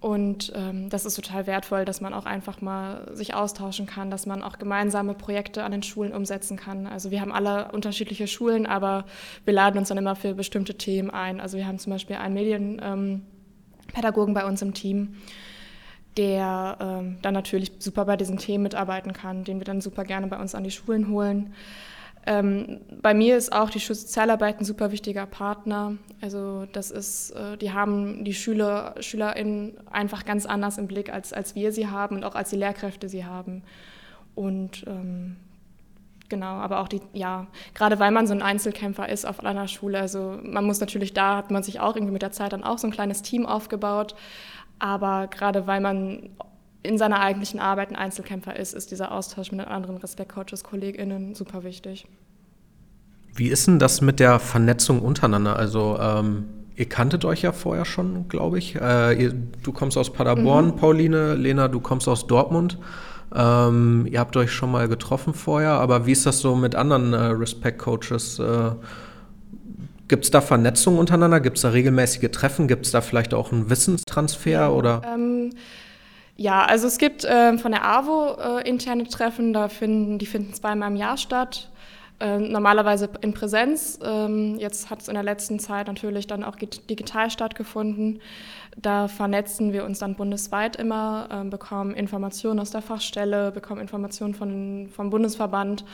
[0.00, 4.26] Und ähm, das ist total wertvoll, dass man auch einfach mal sich austauschen kann, dass
[4.26, 6.88] man auch gemeinsame Projekte an den Schulen umsetzen kann.
[6.88, 9.04] Also wir haben alle unterschiedliche Schulen, aber
[9.44, 11.40] wir laden uns dann immer für bestimmte Themen ein.
[11.40, 15.14] Also wir haben zum Beispiel einen Medienpädagogen ähm, bei uns im Team
[16.16, 20.26] der ähm, dann natürlich super bei diesen Themen mitarbeiten kann, den wir dann super gerne
[20.26, 21.54] bei uns an die Schulen holen.
[22.24, 25.96] Ähm, bei mir ist auch die Schulsozialarbeit ein super wichtiger Partner.
[26.20, 31.32] Also das ist, äh, die haben die Schüler, SchülerInnen einfach ganz anders im Blick, als,
[31.32, 33.64] als wir sie haben und auch als die Lehrkräfte sie haben.
[34.36, 35.36] Und ähm,
[36.28, 39.98] genau, aber auch die, ja, gerade weil man so ein Einzelkämpfer ist auf einer Schule,
[39.98, 42.78] also man muss natürlich, da hat man sich auch irgendwie mit der Zeit dann auch
[42.78, 44.14] so ein kleines Team aufgebaut.
[44.82, 46.30] Aber gerade weil man
[46.82, 51.36] in seiner eigentlichen Arbeit ein Einzelkämpfer ist, ist dieser Austausch mit den anderen Respekt-Coaches, KollegInnen
[51.36, 52.08] super wichtig.
[53.32, 55.54] Wie ist denn das mit der Vernetzung untereinander?
[55.54, 58.74] Also, ähm, ihr kanntet euch ja vorher schon, glaube ich.
[58.74, 60.76] Äh, ihr, du kommst aus Paderborn, mhm.
[60.76, 61.34] Pauline.
[61.34, 62.76] Lena, du kommst aus Dortmund.
[63.32, 67.12] Ähm, ihr habt euch schon mal getroffen vorher, aber wie ist das so mit anderen
[67.12, 68.40] äh, Respect-Coaches?
[68.40, 68.72] Äh,
[70.12, 71.40] Gibt es da Vernetzung untereinander?
[71.40, 72.68] Gibt es da regelmäßige Treffen?
[72.68, 74.74] Gibt es da vielleicht auch einen Wissenstransfer?
[74.74, 75.00] Oder?
[75.10, 75.54] Ähm,
[76.36, 80.52] ja, also es gibt äh, von der AWO äh, interne Treffen, da finden, die finden
[80.52, 81.70] zweimal im Jahr statt.
[82.20, 84.00] Ähm, normalerweise in Präsenz.
[84.04, 88.20] Ähm, jetzt hat es in der letzten Zeit natürlich dann auch digital stattgefunden.
[88.76, 94.34] Da vernetzen wir uns dann bundesweit immer, ähm, bekommen Informationen aus der Fachstelle, bekommen Informationen
[94.34, 95.86] von, vom Bundesverband,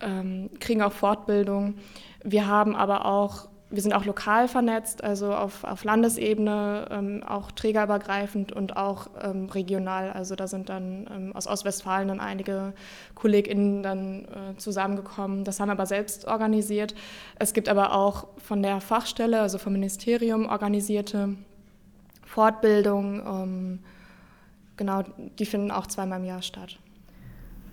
[0.00, 1.74] ähm, kriegen auch Fortbildung.
[2.24, 7.50] Wir haben aber auch wir sind auch lokal vernetzt, also auf, auf Landesebene, ähm, auch
[7.50, 10.12] trägerübergreifend und auch ähm, regional.
[10.12, 12.72] Also da sind dann ähm, aus Ostwestfalen dann einige
[13.14, 15.44] KollegInnen dann äh, zusammengekommen.
[15.44, 16.94] Das haben wir aber selbst organisiert.
[17.38, 21.30] Es gibt aber auch von der Fachstelle, also vom Ministerium organisierte
[22.24, 23.22] Fortbildungen.
[23.26, 23.78] Ähm,
[24.76, 25.02] genau,
[25.38, 26.78] die finden auch zweimal im Jahr statt.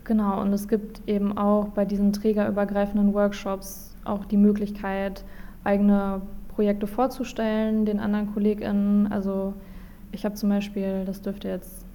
[0.03, 5.23] Genau, und es gibt eben auch bei diesen trägerübergreifenden Workshops auch die Möglichkeit,
[5.63, 9.11] eigene Projekte vorzustellen, den anderen KollegInnen.
[9.11, 9.53] Also
[10.11, 11.85] ich habe zum Beispiel, das dürfte jetzt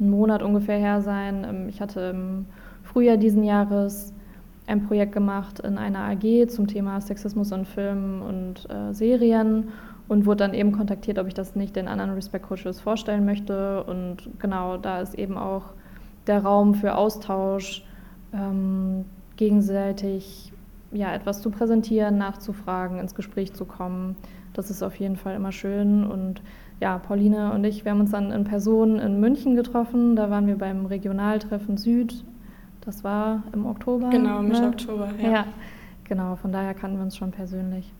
[0.00, 2.46] einen Monat ungefähr her sein, ähm, ich hatte im
[2.82, 4.14] Frühjahr diesen Jahres
[4.66, 9.68] ein Projekt gemacht in einer AG zum Thema Sexismus in Filmen und äh, Serien
[10.08, 13.84] und wurde dann eben kontaktiert, ob ich das nicht den anderen Respect Coaches vorstellen möchte.
[13.84, 15.74] Und genau, da ist eben auch
[16.26, 17.84] der Raum für Austausch,
[18.32, 19.04] ähm,
[19.36, 20.52] gegenseitig
[20.92, 24.16] ja, etwas zu präsentieren, nachzufragen, ins Gespräch zu kommen.
[24.54, 26.04] Das ist auf jeden Fall immer schön.
[26.04, 26.42] Und
[26.80, 30.16] ja, Pauline und ich, wir haben uns dann in Person in München getroffen.
[30.16, 32.24] Da waren wir beim Regionaltreffen Süd.
[32.80, 34.08] Das war im Oktober.
[34.10, 34.68] Genau, Mitte ne?
[34.68, 35.30] Oktober, ja.
[35.30, 35.44] ja.
[36.04, 37.92] Genau, von daher kannten wir uns schon persönlich.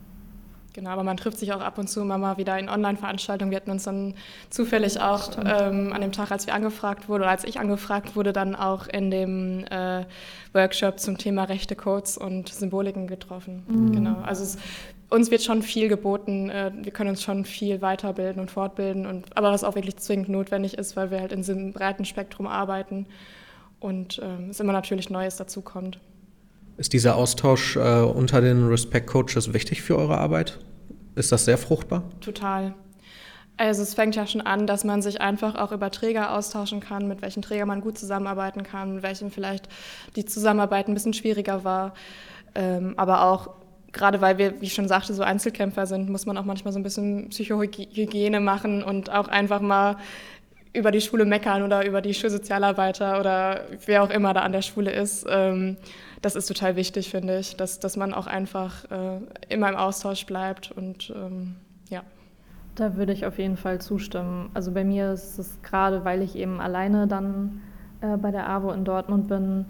[0.79, 3.51] Genau, aber man trifft sich auch ab und zu immer mal wieder in Online-Veranstaltungen.
[3.51, 4.13] Wir hatten uns dann
[4.49, 8.31] zufällig auch ähm, an dem Tag, als wir angefragt wurden, oder als ich angefragt wurde,
[8.31, 10.05] dann auch in dem äh,
[10.53, 13.63] Workshop zum Thema rechte Codes und Symboliken getroffen.
[13.67, 13.91] Mhm.
[13.91, 14.57] Genau, also es,
[15.09, 16.49] uns wird schon viel geboten.
[16.49, 20.29] Äh, wir können uns schon viel weiterbilden und fortbilden, und, aber was auch wirklich zwingend
[20.29, 23.05] notwendig ist, weil wir halt in diesem breiten Spektrum arbeiten
[23.81, 25.99] und äh, es immer natürlich Neues dazukommt.
[26.77, 30.59] Ist dieser Austausch äh, unter den Respect Coaches wichtig für eure Arbeit?
[31.19, 32.03] Ist das sehr fruchtbar?
[32.21, 32.73] Total.
[33.57, 37.09] Also es fängt ja schon an, dass man sich einfach auch über Träger austauschen kann,
[37.09, 39.67] mit welchen Trägern man gut zusammenarbeiten kann, mit welchen vielleicht
[40.15, 41.93] die Zusammenarbeit ein bisschen schwieriger war.
[42.55, 43.49] Ähm, aber auch
[43.91, 46.79] gerade weil wir, wie ich schon sagte, so Einzelkämpfer sind, muss man auch manchmal so
[46.79, 49.97] ein bisschen Psychohygiene machen und auch einfach mal
[50.71, 54.61] über die Schule meckern oder über die Schulsozialarbeiter oder wer auch immer da an der
[54.61, 55.25] Schule ist.
[56.21, 60.25] Das ist total wichtig, finde ich, dass, dass man auch einfach äh, immer im Austausch
[60.25, 61.55] bleibt und ähm,
[61.89, 62.01] ja.
[62.75, 64.51] Da würde ich auf jeden Fall zustimmen.
[64.53, 67.61] Also bei mir ist es gerade, weil ich eben alleine dann
[68.01, 69.65] äh, bei der AWO in Dortmund bin,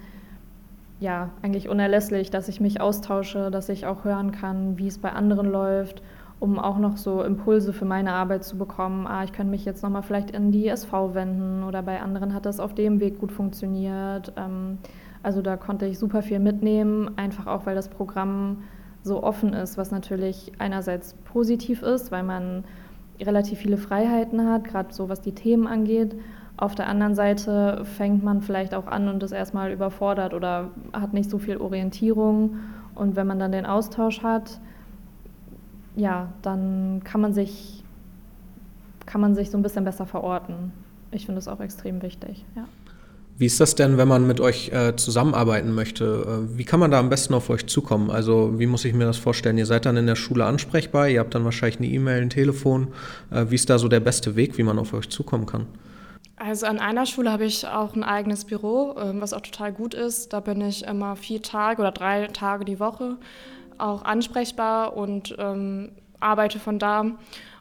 [1.00, 5.10] ja, eigentlich unerlässlich, dass ich mich austausche, dass ich auch hören kann, wie es bei
[5.12, 6.02] anderen läuft,
[6.40, 9.06] um auch noch so Impulse für meine Arbeit zu bekommen.
[9.06, 12.44] Ah, ich könnte mich jetzt nochmal vielleicht in die SV wenden oder bei anderen hat
[12.44, 14.32] das auf dem Weg gut funktioniert.
[14.36, 14.78] Ähm,
[15.22, 18.58] also da konnte ich super viel mitnehmen, einfach auch weil das Programm
[19.02, 22.64] so offen ist, was natürlich einerseits positiv ist, weil man
[23.20, 26.14] relativ viele Freiheiten hat, gerade so was die Themen angeht.
[26.56, 31.14] Auf der anderen Seite fängt man vielleicht auch an und ist erstmal überfordert oder hat
[31.14, 32.56] nicht so viel Orientierung.
[32.94, 34.60] Und wenn man dann den Austausch hat,
[35.96, 37.82] ja, dann kann man sich,
[39.06, 40.72] kann man sich so ein bisschen besser verorten.
[41.10, 42.44] Ich finde das auch extrem wichtig.
[42.54, 42.64] Ja.
[43.40, 46.04] Wie ist das denn, wenn man mit euch äh, zusammenarbeiten möchte?
[46.04, 48.10] Äh, wie kann man da am besten auf euch zukommen?
[48.10, 49.56] Also wie muss ich mir das vorstellen?
[49.56, 52.88] Ihr seid dann in der Schule ansprechbar, ihr habt dann wahrscheinlich eine E-Mail, ein Telefon.
[53.30, 55.64] Äh, wie ist da so der beste Weg, wie man auf euch zukommen kann?
[56.36, 59.94] Also an einer Schule habe ich auch ein eigenes Büro, ähm, was auch total gut
[59.94, 60.34] ist.
[60.34, 63.16] Da bin ich immer vier Tage oder drei Tage die Woche
[63.78, 67.06] auch ansprechbar und ähm, arbeite von da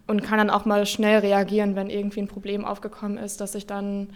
[0.08, 3.66] und kann dann auch mal schnell reagieren, wenn irgendwie ein Problem aufgekommen ist, dass ich
[3.66, 4.10] dann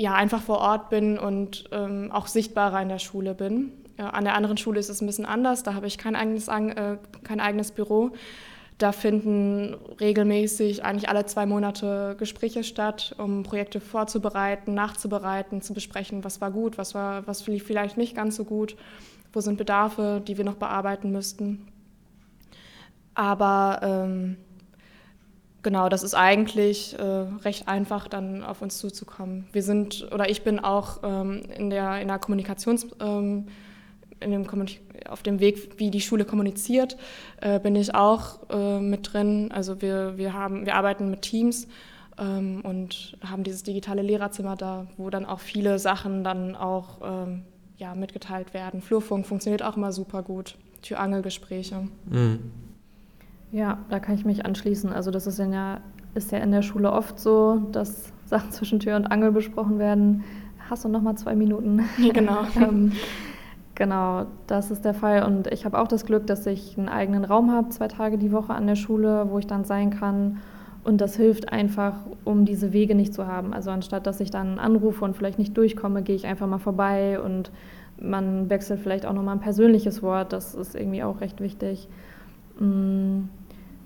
[0.00, 3.70] ja, einfach vor Ort bin und ähm, auch sichtbarer in der Schule bin.
[3.98, 6.48] Ja, an der anderen Schule ist es ein bisschen anders, da habe ich kein eigenes,
[6.48, 8.12] äh, kein eigenes Büro.
[8.78, 16.24] Da finden regelmäßig eigentlich alle zwei Monate Gespräche statt, um Projekte vorzubereiten, nachzubereiten, zu besprechen,
[16.24, 18.76] was war gut, was, war, was lief vielleicht nicht ganz so gut,
[19.34, 21.68] wo sind Bedarfe, die wir noch bearbeiten müssten.
[23.14, 24.38] Aber ähm,
[25.62, 29.46] genau, das ist eigentlich äh, recht einfach, dann auf uns zuzukommen.
[29.52, 33.46] Wir sind, oder ich bin auch ähm, in der, in der Kommunikations, ähm,
[34.20, 34.46] in dem
[35.08, 36.96] auf dem Weg, wie die Schule kommuniziert,
[37.40, 39.50] äh, bin ich auch äh, mit drin.
[39.50, 41.66] Also wir, wir, haben, wir arbeiten mit Teams
[42.18, 47.42] ähm, und haben dieses digitale Lehrerzimmer da, wo dann auch viele Sachen dann auch ähm,
[47.78, 48.82] ja, mitgeteilt werden.
[48.82, 50.56] Flurfunk funktioniert auch immer super gut.
[50.82, 51.88] Tür-Angel-Gespräche.
[52.06, 52.69] Mhm.
[53.52, 54.92] Ja, da kann ich mich anschließen.
[54.92, 55.80] Also das ist ja,
[56.14, 60.24] ist ja in der Schule oft so, dass Sachen zwischen Tür und Angel besprochen werden.
[60.68, 61.84] Hast du noch mal zwei Minuten?
[62.12, 62.44] Genau.
[62.56, 62.92] ähm,
[63.80, 65.22] Genau, das ist der Fall.
[65.22, 68.30] Und ich habe auch das Glück, dass ich einen eigenen Raum habe, zwei Tage die
[68.30, 70.36] Woche an der Schule, wo ich dann sein kann.
[70.84, 71.94] Und das hilft einfach,
[72.26, 73.54] um diese Wege nicht zu haben.
[73.54, 77.18] Also anstatt dass ich dann anrufe und vielleicht nicht durchkomme, gehe ich einfach mal vorbei
[77.18, 77.50] und
[77.98, 80.34] man wechselt vielleicht auch nochmal ein persönliches Wort.
[80.34, 81.88] Das ist irgendwie auch recht wichtig.
[82.58, 83.30] Mm,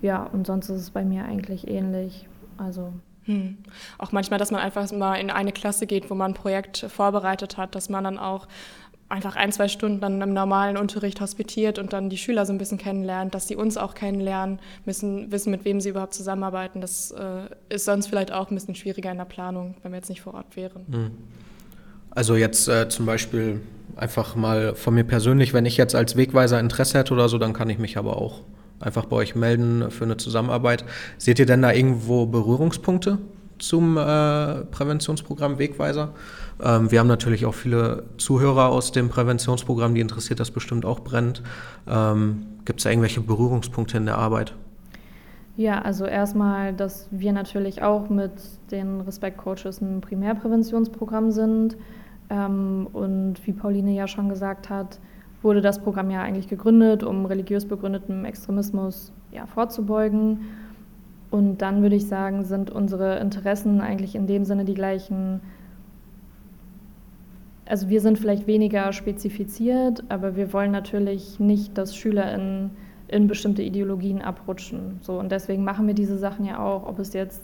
[0.05, 2.27] ja, und sonst ist es bei mir eigentlich ähnlich.
[2.57, 2.93] Also.
[3.23, 3.57] Hm.
[3.97, 7.57] Auch manchmal, dass man einfach mal in eine Klasse geht, wo man ein Projekt vorbereitet
[7.57, 8.47] hat, dass man dann auch
[9.09, 12.59] einfach ein, zwei Stunden dann im normalen Unterricht hospitiert und dann die Schüler so ein
[12.59, 16.81] bisschen kennenlernt, dass sie uns auch kennenlernen müssen, wissen, mit wem sie überhaupt zusammenarbeiten.
[16.81, 20.09] Das äh, ist sonst vielleicht auch ein bisschen schwieriger in der Planung, wenn wir jetzt
[20.09, 20.85] nicht vor Ort wären.
[20.91, 21.11] Hm.
[22.11, 23.61] Also jetzt äh, zum Beispiel
[23.95, 27.53] einfach mal von mir persönlich, wenn ich jetzt als Wegweiser Interesse hätte oder so, dann
[27.53, 28.41] kann ich mich aber auch
[28.85, 30.85] einfach bei euch melden für eine Zusammenarbeit.
[31.17, 33.17] Seht ihr denn da irgendwo Berührungspunkte
[33.57, 36.13] zum äh, Präventionsprogramm Wegweiser?
[36.63, 40.99] Ähm, wir haben natürlich auch viele Zuhörer aus dem Präventionsprogramm, die interessiert das bestimmt auch
[41.01, 41.41] brennt.
[41.87, 44.53] Ähm, Gibt es da irgendwelche Berührungspunkte in der Arbeit?
[45.57, 48.33] Ja, also erstmal, dass wir natürlich auch mit
[48.71, 51.77] den Respekt-Coaches ein Primärpräventionsprogramm sind.
[52.29, 54.99] Ähm, und wie Pauline ja schon gesagt hat,
[55.41, 60.41] wurde das Programm ja eigentlich gegründet, um religiös begründetem Extremismus ja, vorzubeugen.
[61.31, 65.41] Und dann würde ich sagen, sind unsere Interessen eigentlich in dem Sinne die gleichen
[67.67, 72.69] also wir sind vielleicht weniger spezifiziert, aber wir wollen natürlich nicht, dass Schüler in,
[73.07, 74.99] in bestimmte Ideologien abrutschen.
[75.01, 77.41] So, und deswegen machen wir diese Sachen ja auch, ob es jetzt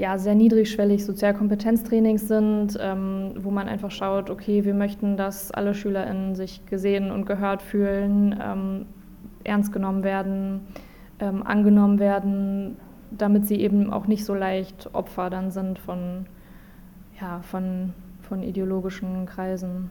[0.00, 5.74] ja, sehr niedrigschwellig Sozialkompetenztrainings sind, ähm, wo man einfach schaut, okay, wir möchten, dass alle
[5.74, 8.86] SchülerInnen sich gesehen und gehört fühlen, ähm,
[9.44, 10.60] ernst genommen werden,
[11.18, 12.76] ähm, angenommen werden,
[13.10, 16.26] damit sie eben auch nicht so leicht Opfer dann sind von,
[17.20, 17.92] ja, von
[18.30, 19.90] von ideologischen Kreisen.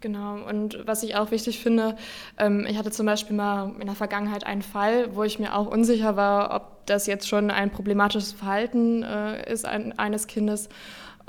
[0.00, 1.94] Genau, und was ich auch wichtig finde,
[2.38, 5.66] ähm, ich hatte zum Beispiel mal in der Vergangenheit einen Fall, wo ich mir auch
[5.66, 10.70] unsicher war, ob das jetzt schon ein problematisches Verhalten äh, ist eines Kindes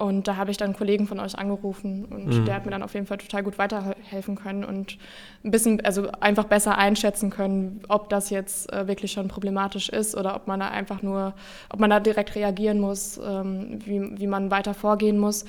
[0.01, 2.45] und da habe ich dann einen Kollegen von euch angerufen und mhm.
[2.45, 4.97] der hat mir dann auf jeden Fall total gut weiterhelfen können und
[5.43, 10.15] ein bisschen, also einfach besser einschätzen können, ob das jetzt äh, wirklich schon problematisch ist
[10.15, 11.35] oder ob man da einfach nur,
[11.69, 15.45] ob man da direkt reagieren muss, ähm, wie, wie man weiter vorgehen muss.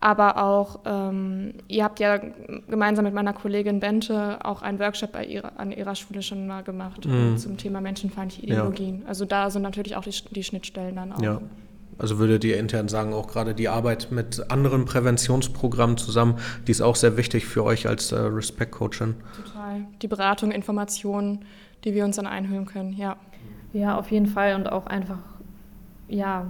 [0.00, 2.20] Aber auch, ähm, ihr habt ja
[2.68, 6.62] gemeinsam mit meiner Kollegin Bente auch einen Workshop bei ihrer, an ihrer Schule schon mal
[6.62, 7.36] gemacht mhm.
[7.36, 9.00] zum Thema menschenfeindliche Ideologien.
[9.02, 9.08] Ja.
[9.08, 11.20] Also da sind natürlich auch die, die Schnittstellen dann auch.
[11.20, 11.40] Ja.
[11.98, 16.36] Also würdet ihr intern sagen, auch gerade die Arbeit mit anderen Präventionsprogrammen zusammen,
[16.68, 19.16] die ist auch sehr wichtig für euch als äh, Respect-Coachin.
[19.44, 19.84] Total.
[20.00, 21.44] Die Beratung, Informationen,
[21.84, 23.16] die wir uns dann einhören können, ja.
[23.72, 25.18] Ja, auf jeden Fall und auch einfach,
[26.08, 26.46] ja,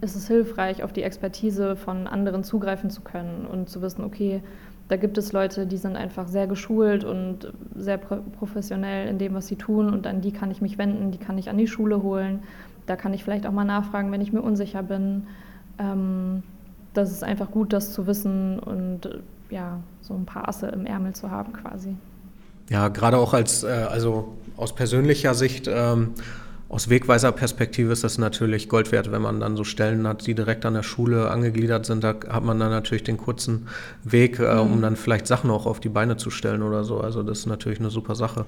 [0.00, 4.42] ist es hilfreich, auf die Expertise von anderen zugreifen zu können und zu wissen, okay,
[4.88, 9.46] da gibt es Leute, die sind einfach sehr geschult und sehr professionell in dem, was
[9.46, 12.02] sie tun und an die kann ich mich wenden, die kann ich an die Schule
[12.02, 12.42] holen
[12.86, 15.26] da kann ich vielleicht auch mal nachfragen, wenn ich mir unsicher bin.
[15.78, 16.42] Ähm,
[16.92, 21.14] das ist einfach gut, das zu wissen und ja, so ein paar Asse im Ärmel
[21.14, 21.96] zu haben quasi.
[22.70, 26.12] Ja, gerade auch als, äh, also aus persönlicher Sicht, ähm,
[26.74, 30.66] aus Wegweiserperspektive ist das natürlich Gold wert, wenn man dann so Stellen hat, die direkt
[30.66, 32.02] an der Schule angegliedert sind.
[32.02, 33.68] Da hat man dann natürlich den kurzen
[34.02, 34.82] Weg, äh, um mhm.
[34.82, 36.98] dann vielleicht Sachen auch auf die Beine zu stellen oder so.
[36.98, 38.44] Also das ist natürlich eine super Sache.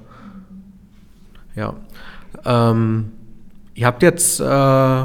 [1.55, 1.75] Ja.
[2.45, 3.13] Ähm,
[3.77, 5.05] Ihr habt jetzt äh,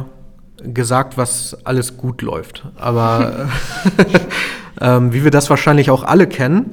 [0.64, 3.50] gesagt, was alles gut läuft, aber
[4.82, 6.72] ähm, wie wir das wahrscheinlich auch alle kennen,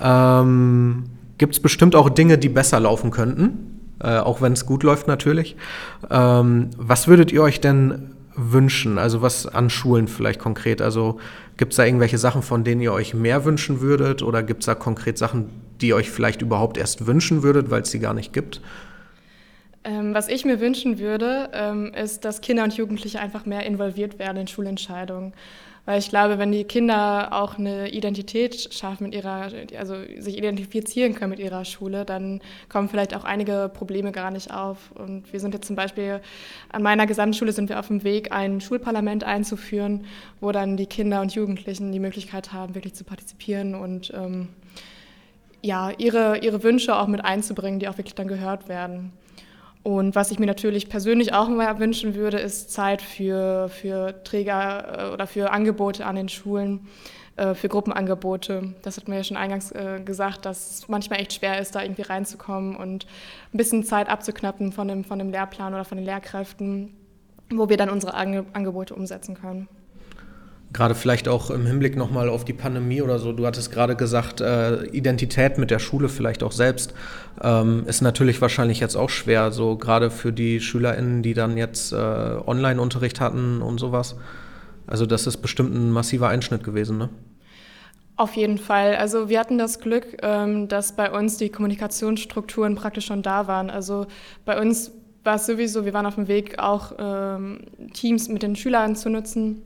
[0.00, 1.04] ähm,
[1.36, 5.08] gibt es bestimmt auch Dinge, die besser laufen könnten, äh, auch wenn es gut läuft
[5.08, 5.56] natürlich.
[6.10, 8.98] Ähm, was würdet ihr euch denn wünschen?
[8.98, 10.82] Also was an Schulen vielleicht konkret?
[10.82, 11.18] Also
[11.56, 14.66] gibt es da irgendwelche Sachen, von denen ihr euch mehr wünschen würdet oder gibt es
[14.66, 15.48] da konkret Sachen,
[15.80, 18.60] die ihr euch vielleicht überhaupt erst wünschen würdet, weil es sie gar nicht gibt?
[19.84, 24.18] Ähm, was ich mir wünschen würde, ähm, ist, dass Kinder und Jugendliche einfach mehr involviert
[24.18, 25.32] werden in Schulentscheidungen.
[25.86, 31.14] Weil ich glaube, wenn die Kinder auch eine Identität schaffen mit ihrer, also sich identifizieren
[31.14, 34.90] können mit ihrer Schule, dann kommen vielleicht auch einige Probleme gar nicht auf.
[34.92, 36.20] Und wir sind jetzt zum Beispiel
[36.70, 40.04] an meiner Gesamtschule sind wir auf dem Weg, ein Schulparlament einzuführen,
[40.40, 44.48] wo dann die Kinder und Jugendlichen die Möglichkeit haben, wirklich zu partizipieren und ähm,
[45.62, 49.12] ja, ihre, ihre Wünsche auch mit einzubringen, die auch wirklich dann gehört werden.
[49.86, 55.10] Und was ich mir natürlich persönlich auch mal wünschen würde, ist Zeit für, für Träger
[55.10, 56.88] äh, oder für Angebote an den Schulen,
[57.36, 58.74] äh, für Gruppenangebote.
[58.82, 61.84] Das hat mir ja schon eingangs äh, gesagt, dass es manchmal echt schwer ist, da
[61.84, 63.06] irgendwie reinzukommen und
[63.54, 66.92] ein bisschen Zeit abzuknappen von dem, von dem Lehrplan oder von den Lehrkräften,
[67.50, 69.68] wo wir dann unsere Angebote umsetzen können.
[70.72, 73.32] Gerade vielleicht auch im Hinblick nochmal auf die Pandemie oder so.
[73.32, 76.92] Du hattest gerade gesagt, äh, Identität mit der Schule vielleicht auch selbst
[77.40, 81.92] ähm, ist natürlich wahrscheinlich jetzt auch schwer, so gerade für die SchülerInnen, die dann jetzt
[81.92, 84.16] äh, Online-Unterricht hatten und sowas.
[84.86, 87.08] Also das ist bestimmt ein massiver Einschnitt gewesen, ne?
[88.18, 88.96] Auf jeden Fall.
[88.96, 93.68] Also wir hatten das Glück, ähm, dass bei uns die Kommunikationsstrukturen praktisch schon da waren.
[93.68, 94.06] Also
[94.46, 94.90] bei uns
[95.22, 97.60] war es sowieso, wir waren auf dem Weg, auch ähm,
[97.92, 99.62] Teams mit den Schülern zu nutzen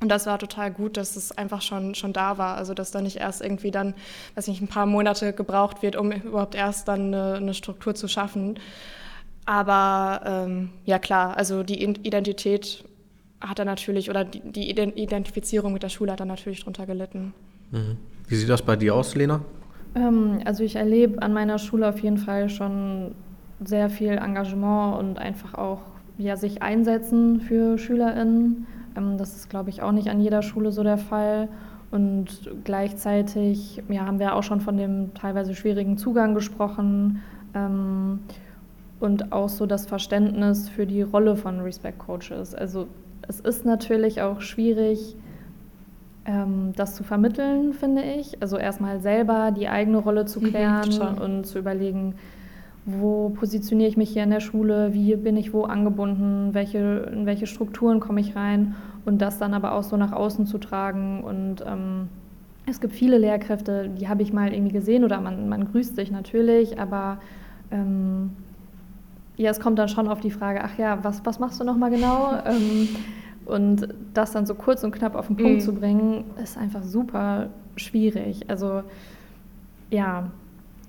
[0.00, 2.56] und das war total gut, dass es einfach schon, schon da war.
[2.56, 3.94] Also, dass da nicht erst irgendwie dann,
[4.34, 8.08] weiß nicht, ein paar Monate gebraucht wird, um überhaupt erst dann eine, eine Struktur zu
[8.08, 8.58] schaffen.
[9.46, 12.84] Aber ähm, ja, klar, also die Identität
[13.40, 17.34] hat er natürlich, oder die, die Identifizierung mit der Schule hat er natürlich drunter gelitten.
[17.70, 17.96] Mhm.
[18.26, 19.42] Wie sieht das bei dir aus, Lena?
[19.94, 23.14] Ähm, also, ich erlebe an meiner Schule auf jeden Fall schon
[23.62, 25.80] sehr viel Engagement und einfach auch
[26.18, 28.66] ja, sich einsetzen für SchülerInnen.
[28.96, 31.48] Ähm, das ist, glaube ich, auch nicht an jeder Schule so der Fall.
[31.90, 37.22] Und gleichzeitig ja, haben wir auch schon von dem teilweise schwierigen Zugang gesprochen
[37.54, 38.20] ähm,
[38.98, 42.54] und auch so das Verständnis für die Rolle von Respect Coaches.
[42.54, 42.88] Also
[43.28, 45.16] es ist natürlich auch schwierig,
[46.26, 48.40] ähm, das zu vermitteln, finde ich.
[48.42, 52.14] Also erstmal selber die eigene Rolle zu mhm, klären mhm, und zu überlegen,
[52.86, 57.24] wo positioniere ich mich hier in der Schule, wie bin ich wo angebunden, welche, in
[57.24, 58.74] welche Strukturen komme ich rein
[59.06, 61.24] und das dann aber auch so nach außen zu tragen.
[61.24, 62.08] Und ähm,
[62.66, 66.10] es gibt viele Lehrkräfte, die habe ich mal irgendwie gesehen oder man, man grüßt sich
[66.10, 67.18] natürlich, aber
[67.70, 68.30] ähm,
[69.36, 71.90] ja, es kommt dann schon auf die Frage, ach ja, was, was machst du nochmal
[71.90, 72.32] genau?
[72.46, 72.88] ähm,
[73.46, 75.60] und das dann so kurz und knapp auf den Punkt mhm.
[75.60, 78.48] zu bringen, ist einfach super schwierig.
[78.48, 78.82] Also
[79.90, 80.30] ja,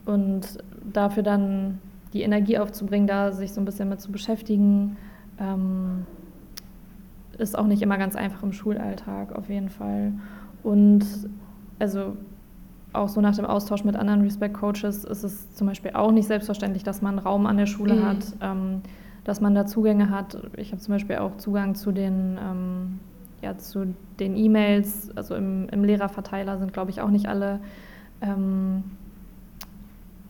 [0.05, 0.57] und
[0.91, 1.79] dafür dann
[2.13, 4.97] die Energie aufzubringen, da sich so ein bisschen mit zu beschäftigen,
[5.39, 6.05] ähm,
[7.37, 10.13] ist auch nicht immer ganz einfach im Schulalltag auf jeden Fall.
[10.63, 11.05] Und
[11.79, 12.15] also
[12.93, 16.27] auch so nach dem Austausch mit anderen Respect Coaches ist es zum Beispiel auch nicht
[16.27, 18.05] selbstverständlich, dass man Raum an der Schule mhm.
[18.05, 18.81] hat, ähm,
[19.25, 20.37] dass man da Zugänge hat.
[20.55, 22.99] Ich habe zum Beispiel auch Zugang zu den ähm,
[23.41, 27.59] ja, zu den E-Mails, also im, im, Lehrerverteiler sind, glaube ich, auch nicht alle.
[28.21, 28.83] Ähm,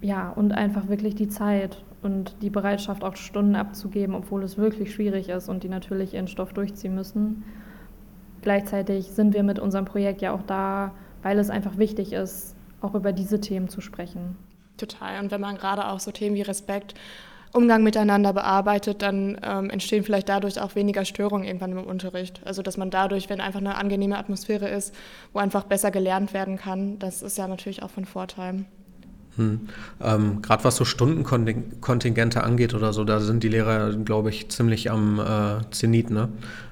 [0.02, 4.94] ja, und einfach wirklich die Zeit und die Bereitschaft, auch Stunden abzugeben, obwohl es wirklich
[4.94, 7.44] schwierig ist und die natürlich ihren Stoff durchziehen müssen.
[8.42, 10.94] Gleichzeitig sind wir mit unserem Projekt ja auch da,
[11.24, 14.38] weil es einfach wichtig ist, auch über diese Themen zu sprechen.
[14.78, 15.20] Total.
[15.20, 16.94] Und wenn man gerade auch so Themen wie Respekt,
[17.54, 22.42] Umgang miteinander bearbeitet, dann ähm, entstehen vielleicht dadurch auch weniger Störungen irgendwann im Unterricht.
[22.46, 24.94] Also dass man dadurch, wenn einfach eine angenehme Atmosphäre ist,
[25.32, 28.66] wo einfach besser gelernt werden kann, das ist ja natürlich auch von Vorteil.
[29.38, 29.62] Hm.
[30.02, 34.92] Ähm, Gerade was so Stundenkontingente angeht oder so, da sind die Lehrer, glaube ich, ziemlich
[34.92, 36.10] am äh, Zenit.
[36.10, 36.30] Ne?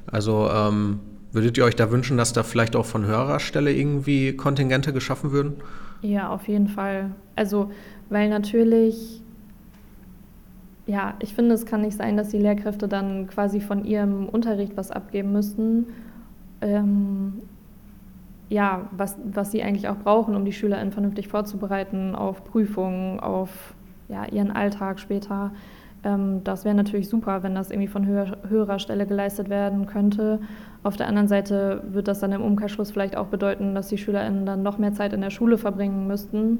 [0.07, 0.99] Also ähm,
[1.31, 5.31] würdet ihr euch da wünschen, dass da vielleicht auch von höherer Stelle irgendwie Kontingente geschaffen
[5.31, 5.53] würden?
[6.01, 7.11] Ja, auf jeden Fall.
[7.35, 7.71] Also,
[8.09, 9.21] weil natürlich,
[10.85, 14.73] ja, ich finde, es kann nicht sein, dass die Lehrkräfte dann quasi von ihrem Unterricht
[14.75, 15.87] was abgeben müssten.
[16.61, 17.41] Ähm,
[18.49, 23.73] ja, was, was sie eigentlich auch brauchen, um die SchülerInnen vernünftig vorzubereiten auf Prüfungen, auf
[24.09, 25.51] ja, ihren Alltag später.
[26.03, 30.39] Ähm, das wäre natürlich super, wenn das irgendwie von höher, höherer Stelle geleistet werden könnte.
[30.83, 34.45] Auf der anderen Seite wird das dann im Umkehrschluss vielleicht auch bedeuten, dass die SchülerInnen
[34.45, 36.59] dann noch mehr Zeit in der Schule verbringen müssten.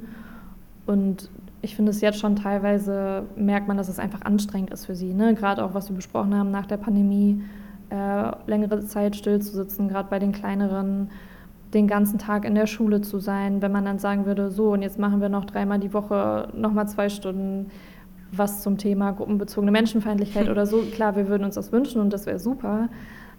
[0.85, 1.29] Und
[1.61, 5.13] ich finde es jetzt schon teilweise, merkt man, dass es einfach anstrengend ist für sie.
[5.13, 5.33] Ne?
[5.33, 7.41] Gerade auch, was wir besprochen haben nach der Pandemie,
[7.89, 11.09] äh, längere Zeit still zu sitzen, gerade bei den kleineren
[11.73, 14.81] den ganzen Tag in der Schule zu sein, wenn man dann sagen würde, so und
[14.81, 17.71] jetzt machen wir noch dreimal die Woche nochmal zwei Stunden
[18.35, 20.81] was zum Thema gruppenbezogene Menschenfeindlichkeit oder so.
[20.81, 22.89] Klar, wir würden uns das wünschen und das wäre super,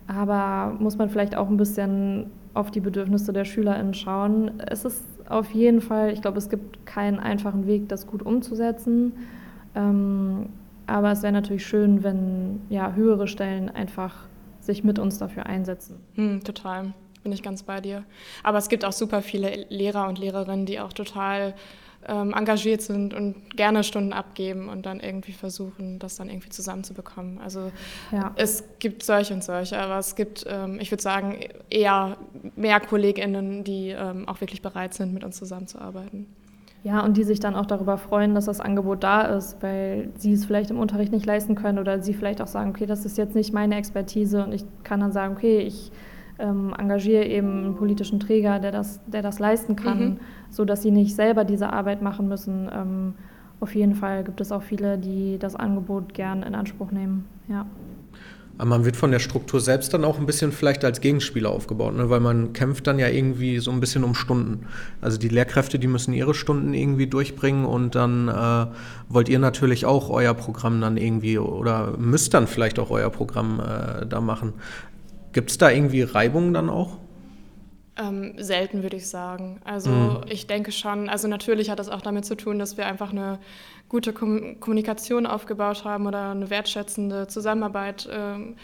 [0.07, 4.53] aber muss man vielleicht auch ein bisschen auf die Bedürfnisse der SchülerInnen schauen.
[4.59, 9.13] Es ist auf jeden Fall, ich glaube, es gibt keinen einfachen Weg, das gut umzusetzen.
[9.75, 10.47] Ähm,
[10.87, 14.29] aber es wäre natürlich schön, wenn ja, höhere Stellen einfach
[14.61, 15.97] sich mit uns dafür einsetzen.
[16.15, 16.93] Hm, total
[17.25, 18.05] bin ich ganz bei dir.
[18.45, 21.55] Aber es gibt auch super viele Lehrer und Lehrerinnen, die auch total
[22.07, 27.39] ähm, engagiert sind und gerne Stunden abgeben und dann irgendwie versuchen, das dann irgendwie zusammenzubekommen.
[27.39, 27.73] Also
[28.13, 28.33] ja.
[28.37, 31.39] es gibt solche und solche, aber es gibt, ähm, ich würde sagen,
[31.71, 32.17] eher
[32.57, 36.27] mehr KollegInnen, die ähm, auch wirklich bereit sind, mit uns zusammenzuarbeiten.
[36.83, 40.35] Ja, und die sich dann auch darüber freuen, dass das Angebot da ist, weil sie
[40.35, 43.17] es vielleicht im Unterricht nicht leisten können oder sie vielleicht auch sagen, okay, das ist
[43.17, 45.91] jetzt nicht meine Expertise und ich kann dann sagen, okay, ich
[46.39, 50.17] ähm, engagiere eben einen politischen Träger, der das, der das leisten kann, mhm.
[50.51, 52.71] sodass sie nicht selber diese Arbeit machen müssen.
[52.73, 53.15] Ähm,
[53.61, 57.25] auf jeden Fall gibt es auch viele, die das Angebot gern in Anspruch nehmen.
[57.49, 57.67] Ja.
[58.57, 61.97] Aber man wird von der Struktur selbst dann auch ein bisschen vielleicht als Gegenspieler aufgebaut,
[61.97, 62.09] ne?
[62.09, 64.67] weil man kämpft dann ja irgendwie so ein bisschen um Stunden.
[65.01, 68.67] Also die Lehrkräfte, die müssen ihre Stunden irgendwie durchbringen und dann äh,
[69.09, 73.61] wollt ihr natürlich auch euer Programm dann irgendwie oder müsst dann vielleicht auch euer Programm
[73.61, 74.53] äh, da machen.
[75.35, 76.97] Gibt es da irgendwie Reibungen dann auch?
[77.97, 79.61] Ähm, selten würde ich sagen.
[79.65, 80.21] Also mhm.
[80.29, 83.41] ich denke schon, also natürlich hat das auch damit zu tun, dass wir einfach eine
[83.89, 88.55] gute Kom Kommunikation aufgebaut haben oder eine wertschätzende Zusammenarbeit ähm,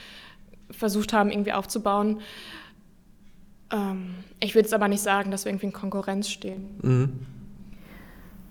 [0.71, 2.21] versucht haben, irgendwie aufzubauen.
[3.73, 6.79] Ähm, ich würde jetzt aber nicht sagen, dass wir irgendwie in Konkurrenz stehen.
[6.83, 7.12] Mhm.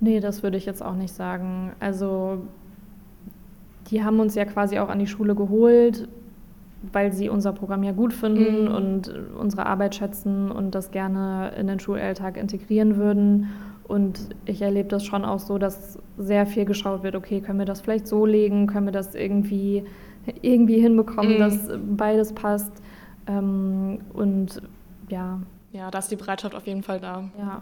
[0.01, 1.71] Nee, das würde ich jetzt auch nicht sagen.
[1.79, 2.45] Also
[3.89, 6.09] die haben uns ja quasi auch an die Schule geholt
[6.81, 8.75] weil sie unser Programm ja gut finden mhm.
[8.75, 13.49] und unsere Arbeit schätzen und das gerne in den Schulalltag integrieren würden.
[13.87, 17.65] Und ich erlebe das schon auch so, dass sehr viel geschaut wird, okay, können wir
[17.65, 19.83] das vielleicht so legen, können wir das irgendwie,
[20.41, 21.39] irgendwie hinbekommen, mhm.
[21.39, 22.71] dass beides passt.
[23.27, 24.61] Ähm, und
[25.09, 25.41] ja.
[25.71, 27.29] Ja, da ist die Bereitschaft auf jeden Fall da.
[27.37, 27.61] Ja.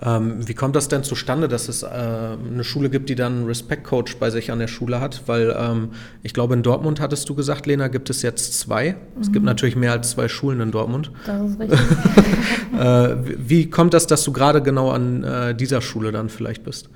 [0.00, 3.46] Ähm, wie kommt das denn zustande, dass es äh, eine Schule gibt, die dann einen
[3.46, 5.22] Respect-Coach bei sich an der Schule hat?
[5.26, 5.90] Weil ähm,
[6.22, 8.92] ich glaube, in Dortmund hattest du gesagt, Lena, gibt es jetzt zwei.
[8.92, 9.20] Mhm.
[9.20, 9.46] Es gibt mhm.
[9.46, 11.10] natürlich mehr als zwei Schulen in Dortmund.
[11.26, 11.80] Das ist richtig.
[12.78, 16.88] äh, wie kommt das, dass du gerade genau an äh, dieser Schule dann vielleicht bist?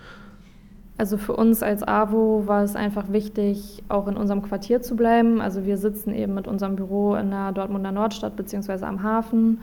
[0.96, 5.40] Also für uns als AWO war es einfach wichtig, auch in unserem Quartier zu bleiben.
[5.40, 9.58] Also wir sitzen eben mit unserem Büro in der Dortmunder Nordstadt beziehungsweise am Hafen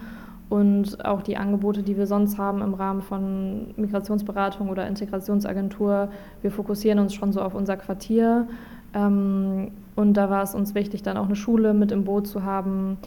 [0.49, 6.09] und auch die Angebote, die wir sonst haben im Rahmen von Migrationsberatung oder Integrationsagentur,
[6.41, 8.47] wir fokussieren uns schon so auf unser Quartier.
[8.95, 12.43] Ähm, und da war es uns wichtig, dann auch eine Schule mit im Boot zu
[12.43, 12.97] haben,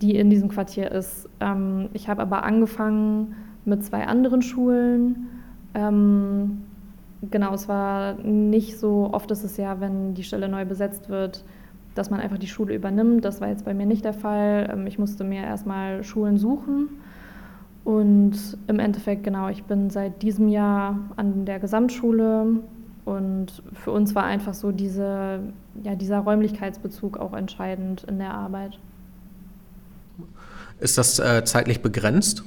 [0.00, 1.28] die in diesem Quartier ist.
[1.40, 3.34] Ähm, ich habe aber angefangen
[3.66, 5.26] mit zwei anderen Schulen.
[5.74, 6.62] Ähm,
[7.30, 11.44] genau, es war nicht so oft ist es ja, wenn die Stelle neu besetzt wird,
[11.96, 13.24] dass man einfach die Schule übernimmt.
[13.24, 14.68] Das war jetzt bei mir nicht der Fall.
[14.72, 16.88] Ähm, ich musste mir erstmal Schulen suchen.
[17.84, 22.60] Und im Endeffekt, genau, ich bin seit diesem Jahr an der Gesamtschule
[23.04, 25.38] und für uns war einfach so diese,
[25.84, 28.80] ja, dieser Räumlichkeitsbezug auch entscheidend in der Arbeit.
[30.80, 32.42] Ist das äh, zeitlich begrenzt?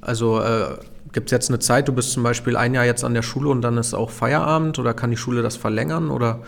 [0.00, 0.78] Also äh,
[1.12, 3.50] gibt es jetzt eine Zeit, du bist zum Beispiel ein Jahr jetzt an der Schule
[3.50, 6.40] und dann ist auch Feierabend oder kann die Schule das verlängern oder?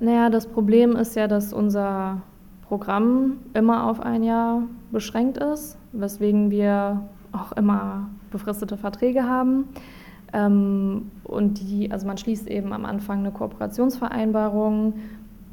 [0.00, 2.22] Naja, das Problem ist ja, dass unser
[2.66, 9.68] Programm immer auf ein Jahr beschränkt ist, weswegen wir auch immer befristete Verträge haben.
[10.32, 14.94] Ähm, und die, also man schließt eben am Anfang eine Kooperationsvereinbarung,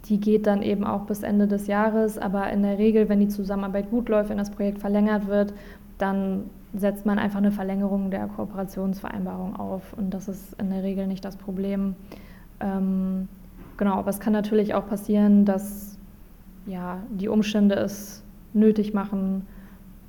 [0.06, 3.28] die geht dann eben auch bis Ende des Jahres, aber in der Regel, wenn die
[3.28, 5.54] Zusammenarbeit gut läuft, wenn das Projekt verlängert wird,
[5.98, 11.08] dann setzt man einfach eine Verlängerung der Kooperationsvereinbarung auf und das ist in der Regel
[11.08, 11.96] nicht das Problem.
[12.62, 13.28] Ähm,
[13.80, 15.98] Genau, aber es kann natürlich auch passieren, dass
[16.66, 19.48] ja, die Umstände es nötig machen,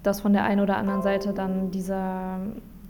[0.02, 2.40] dass von der einen oder anderen Seite dann dieser,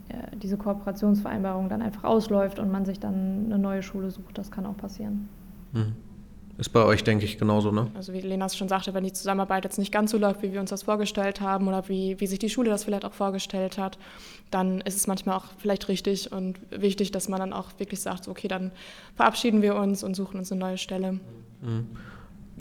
[0.08, 4.38] äh, diese Kooperationsvereinbarung dann einfach ausläuft und man sich dann eine neue Schule sucht.
[4.38, 5.28] Das kann auch passieren.
[5.72, 5.96] Mhm.
[6.56, 7.88] Ist bei euch, denke ich, genauso, ne?
[7.94, 10.52] Also wie Lena es schon sagte, wenn die Zusammenarbeit jetzt nicht ganz so läuft, wie
[10.52, 13.76] wir uns das vorgestellt haben oder wie, wie sich die Schule das vielleicht auch vorgestellt
[13.76, 13.98] hat,
[14.50, 18.28] dann ist es manchmal auch vielleicht richtig und wichtig, dass man dann auch wirklich sagt,
[18.28, 18.72] okay, dann
[19.14, 21.12] verabschieden wir uns und suchen uns eine neue Stelle.
[21.12, 21.86] Mhm.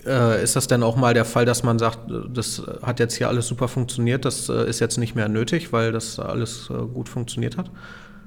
[0.05, 1.99] Äh, ist das denn auch mal der Fall, dass man sagt,
[2.33, 5.91] das hat jetzt hier alles super funktioniert, das äh, ist jetzt nicht mehr nötig, weil
[5.91, 7.69] das alles äh, gut funktioniert hat?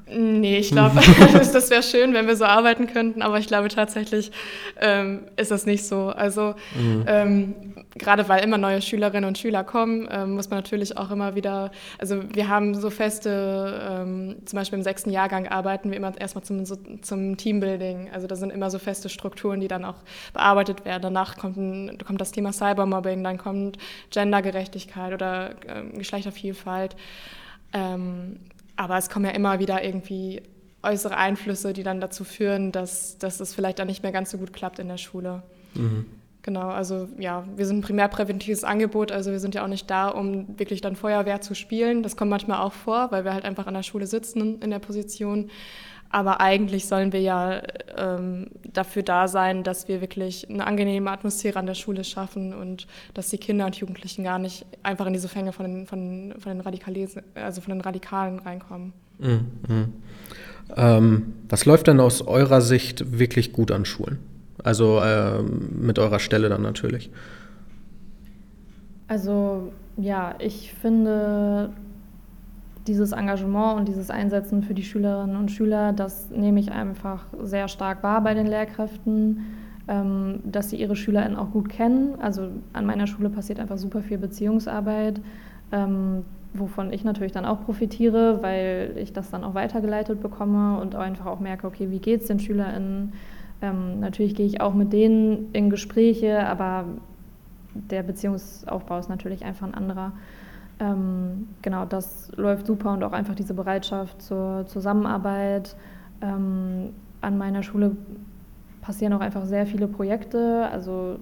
[0.06, 1.00] Nee, ich glaube,
[1.32, 4.32] das wäre schön, wenn wir so arbeiten könnten, aber ich glaube tatsächlich
[4.80, 6.08] ähm, ist das nicht so.
[6.08, 7.04] Also mhm.
[7.06, 7.54] ähm,
[7.94, 11.70] gerade weil immer neue Schülerinnen und Schüler kommen, ähm, muss man natürlich auch immer wieder,
[11.98, 16.44] also wir haben so feste, ähm, zum Beispiel im sechsten Jahrgang arbeiten wir immer erstmal
[16.44, 18.10] zum, so, zum Teambuilding.
[18.12, 19.96] Also da sind immer so feste Strukturen, die dann auch
[20.32, 21.02] bearbeitet werden.
[21.02, 23.78] Danach kommt, ein, kommt das Thema Cybermobbing, dann kommt
[24.10, 26.96] Gendergerechtigkeit oder ähm, Geschlechtervielfalt.
[27.72, 28.36] Ähm,
[28.82, 30.42] aber es kommen ja immer wieder irgendwie
[30.82, 34.38] äußere Einflüsse, die dann dazu führen, dass, dass es vielleicht dann nicht mehr ganz so
[34.38, 35.42] gut klappt in der Schule.
[35.74, 36.06] Mhm.
[36.42, 39.88] Genau, also ja, wir sind ein primär präventives Angebot, also wir sind ja auch nicht
[39.88, 42.02] da, um wirklich dann Feuerwehr zu spielen.
[42.02, 44.80] Das kommt manchmal auch vor, weil wir halt einfach an der Schule sitzen in der
[44.80, 45.50] Position.
[46.12, 47.62] Aber eigentlich sollen wir ja
[47.96, 52.86] ähm, dafür da sein, dass wir wirklich eine angenehme Atmosphäre an der Schule schaffen und
[53.14, 56.52] dass die Kinder und Jugendlichen gar nicht einfach in diese Fänge von den, von, von
[56.52, 58.92] den, Radikalen, also von den Radikalen reinkommen.
[59.18, 59.92] Mhm.
[60.76, 64.18] Ähm, was läuft denn aus eurer Sicht wirklich gut an Schulen?
[64.62, 67.10] Also ähm, mit eurer Stelle dann natürlich.
[69.08, 71.70] Also ja, ich finde,
[72.86, 77.68] dieses Engagement und dieses Einsetzen für die Schülerinnen und Schüler, das nehme ich einfach sehr
[77.68, 79.40] stark wahr bei den Lehrkräften.
[79.88, 82.14] ähm, dass sie ihre SchülerInnen auch gut kennen.
[82.20, 85.20] Also an meiner Schule passiert einfach super viel Beziehungsarbeit,
[85.72, 86.24] ähm,
[86.54, 91.26] wovon ich natürlich dann auch profitiere, weil ich das dann auch weitergeleitet bekomme und einfach
[91.26, 93.14] auch merke, okay, wie geht es den SchülerInnen?
[93.60, 96.84] Ähm, natürlich gehe ich auch mit denen in Gespräche, aber
[97.74, 100.12] der Beziehungsaufbau ist natürlich einfach ein anderer.
[100.82, 105.76] Ähm, genau, das läuft super und auch einfach diese Bereitschaft zur Zusammenarbeit.
[106.20, 107.96] Ähm, an meiner Schule
[108.80, 111.20] passieren auch einfach sehr viele Projekte, also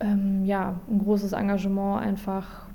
[0.00, 2.66] ähm, ja, ein großes Engagement einfach,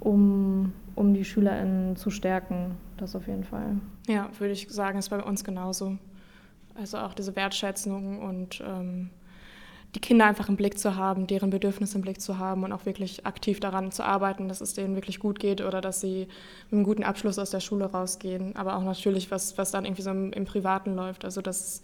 [0.00, 3.76] um, um die SchülerInnen zu stärken, das auf jeden Fall.
[4.08, 5.98] Ja, würde ich sagen, ist bei uns genauso.
[6.74, 9.10] Also auch diese Wertschätzung und ähm,
[9.94, 12.84] die Kinder einfach im Blick zu haben, deren Bedürfnisse im Blick zu haben und auch
[12.84, 16.26] wirklich aktiv daran zu arbeiten, dass es denen wirklich gut geht oder dass sie
[16.70, 18.56] mit einem guten Abschluss aus der Schule rausgehen.
[18.56, 21.24] Aber auch natürlich, was, was dann irgendwie so im, im Privaten läuft.
[21.24, 21.80] Also das,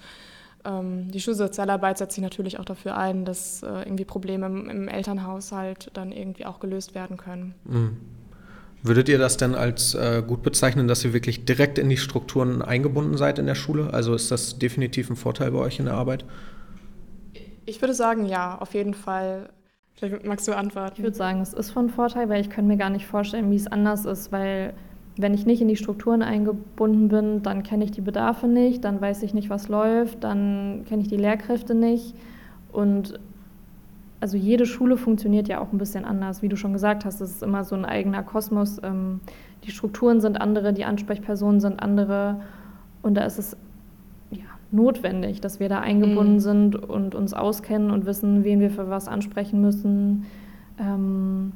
[0.65, 4.89] ähm, die Schulsozialarbeit setzt sich natürlich auch dafür ein, dass äh, irgendwie Probleme im, im,
[4.89, 7.55] Elternhaushalt dann irgendwie auch gelöst werden können.
[7.65, 7.97] Mhm.
[8.83, 12.63] Würdet ihr das denn als äh, gut bezeichnen, dass ihr wirklich direkt in die Strukturen
[12.63, 13.93] eingebunden seid in der Schule?
[13.93, 16.25] Also ist das definitiv ein Vorteil bei euch in der Arbeit?
[17.71, 19.51] Ich würde sagen, ja, auf jeden Fall.
[19.95, 20.95] Vielleicht magst du antworten.
[20.97, 23.57] Ich würde sagen, es ist von Vorteil, weil ich kann mir gar nicht vorstellen, wie
[23.57, 24.75] es anders ist, weil
[25.17, 29.01] wenn ich nicht in die Strukturen eingebunden bin, dann kenne ich die Bedarfe nicht, dann
[29.01, 32.15] weiß ich nicht, was läuft, dann kenne ich die Lehrkräfte nicht.
[32.73, 33.21] Und
[34.21, 36.43] also jede Schule funktioniert ja auch ein bisschen anders.
[36.43, 38.81] Wie du schon gesagt hast, es ist immer so ein eigener Kosmos.
[38.83, 39.21] Ähm,
[39.65, 42.41] die Strukturen sind andere, die Ansprechpersonen sind andere.
[43.03, 43.57] Und da ist es
[44.73, 46.41] notwendig, dass wir da eingebunden mhm.
[46.41, 50.27] sind und uns auskennen und wissen, wen wir für was ansprechen müssen,
[50.79, 51.53] ähm,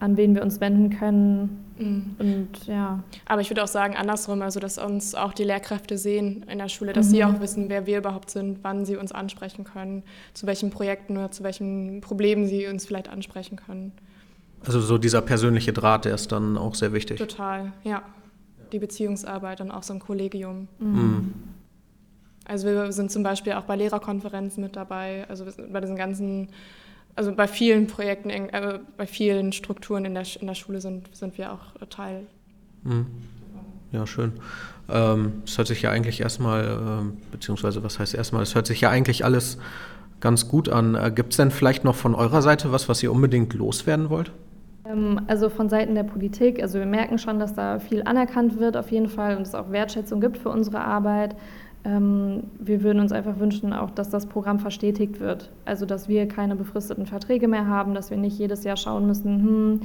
[0.00, 1.64] an wen wir uns wenden können.
[1.78, 2.16] Mhm.
[2.18, 3.02] Und ja.
[3.26, 6.68] Aber ich würde auch sagen, andersrum, also dass uns auch die Lehrkräfte sehen in der
[6.68, 7.10] Schule, dass mhm.
[7.10, 10.02] sie auch wissen, wer wir überhaupt sind, wann sie uns ansprechen können,
[10.32, 13.92] zu welchen Projekten oder zu welchen Problemen sie uns vielleicht ansprechen können.
[14.64, 17.18] Also so dieser persönliche Draht, der ist dann auch sehr wichtig.
[17.18, 18.02] Total, ja.
[18.72, 20.66] Die Beziehungsarbeit und auch so ein Kollegium.
[20.80, 21.34] Mhm.
[22.46, 26.48] Also wir sind zum Beispiel auch bei Lehrerkonferenzen mit dabei, also bei diesen ganzen
[27.16, 31.38] also bei vielen Projekten, äh, bei vielen Strukturen in der, in der Schule sind, sind
[31.38, 32.26] wir auch Teil.
[32.84, 33.06] Mhm.
[33.90, 34.32] Ja, schön.
[34.90, 38.82] Ähm, es hört sich ja eigentlich erstmal, äh, beziehungsweise was heißt erstmal, es hört sich
[38.82, 39.58] ja eigentlich alles
[40.20, 40.94] ganz gut an.
[40.94, 44.30] Äh, Gibt es denn vielleicht noch von eurer Seite was, was ihr unbedingt loswerden wollt?
[44.84, 48.76] Ähm, also von Seiten der Politik, also wir merken schon, dass da viel anerkannt wird
[48.76, 51.34] auf jeden Fall und es auch Wertschätzung gibt für unsere Arbeit.
[51.86, 55.52] Ähm, wir würden uns einfach wünschen, auch, dass das Programm verstetigt wird.
[55.64, 59.42] Also, dass wir keine befristeten Verträge mehr haben, dass wir nicht jedes Jahr schauen müssen,
[59.42, 59.80] hm,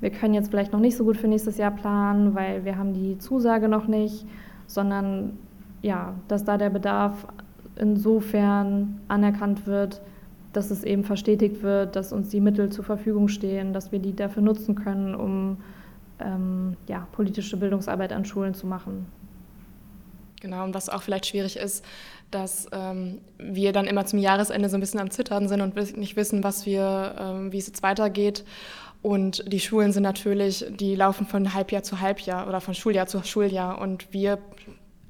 [0.00, 2.92] wir können jetzt vielleicht noch nicht so gut für nächstes Jahr planen, weil wir haben
[2.92, 4.26] die Zusage noch nicht,
[4.66, 5.38] sondern
[5.80, 7.26] ja, dass da der Bedarf
[7.76, 10.02] insofern anerkannt wird,
[10.52, 14.14] dass es eben verstetigt wird, dass uns die Mittel zur Verfügung stehen, dass wir die
[14.14, 15.58] dafür nutzen können, um
[16.18, 19.06] ähm, ja, politische Bildungsarbeit an Schulen zu machen.
[20.44, 21.82] Genau, und was auch vielleicht schwierig ist,
[22.30, 26.16] dass ähm, wir dann immer zum Jahresende so ein bisschen am Zittern sind und nicht
[26.16, 28.44] wissen, was wir, ähm, wie es jetzt weitergeht.
[29.00, 33.24] Und die Schulen sind natürlich, die laufen von Halbjahr zu Halbjahr oder von Schuljahr zu
[33.24, 33.80] Schuljahr.
[33.80, 34.38] Und wir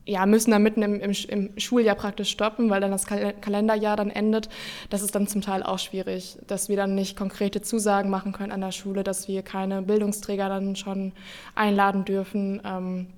[0.06, 4.10] ja, müssen dann mitten im, im, im, Schuljahr praktisch stoppen, weil dann das Kalenderjahr dann
[4.10, 4.48] endet.
[4.88, 8.52] Das ist dann zum Teil auch schwierig, dass wir dann nicht konkrete Zusagen machen können
[8.52, 11.12] an der Schule, dass wir keine Bildungsträger dann schon
[11.56, 12.62] einladen dürfen.
[12.64, 13.08] Ähm,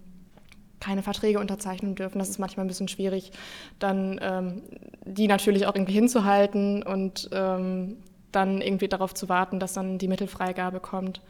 [0.81, 2.18] keine Verträge unterzeichnen dürfen.
[2.18, 3.33] Das ist manchmal ein bisschen schwierig,
[3.79, 4.62] dann ähm,
[5.05, 7.97] die natürlich auch irgendwie hinzuhalten und ähm,
[8.33, 11.20] dann irgendwie darauf zu warten, dass dann die Mittelfreigabe kommt.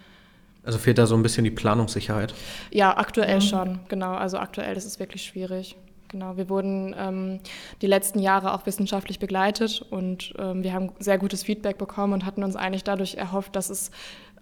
[0.65, 2.35] Also fehlt da so ein bisschen die Planungssicherheit?
[2.73, 3.41] Ja, aktuell mhm.
[3.43, 4.15] schon, genau.
[4.15, 5.77] Also aktuell ist es wirklich schwierig.
[6.09, 7.41] Genau, wir wurden ähm,
[7.83, 12.25] die letzten Jahre auch wissenschaftlich begleitet und ähm, wir haben sehr gutes Feedback bekommen und
[12.25, 13.91] hatten uns eigentlich dadurch erhofft, dass es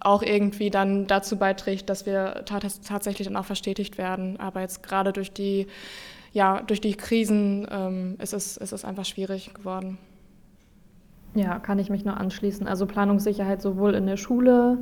[0.01, 4.39] auch irgendwie dann dazu beiträgt, dass wir tatsächlich dann auch verstetigt werden.
[4.39, 5.67] Aber jetzt gerade durch die,
[6.33, 9.99] ja, durch die Krisen ähm, ist, es, ist es einfach schwierig geworden.
[11.35, 12.67] Ja, kann ich mich nur anschließen.
[12.67, 14.79] Also Planungssicherheit sowohl in der Schule,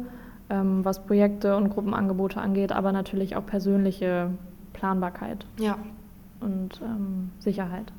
[0.50, 4.30] ähm, was Projekte und Gruppenangebote angeht, aber natürlich auch persönliche
[4.72, 5.46] Planbarkeit.
[5.58, 5.78] Ja.
[6.40, 7.92] Und ähm, Sicherheit.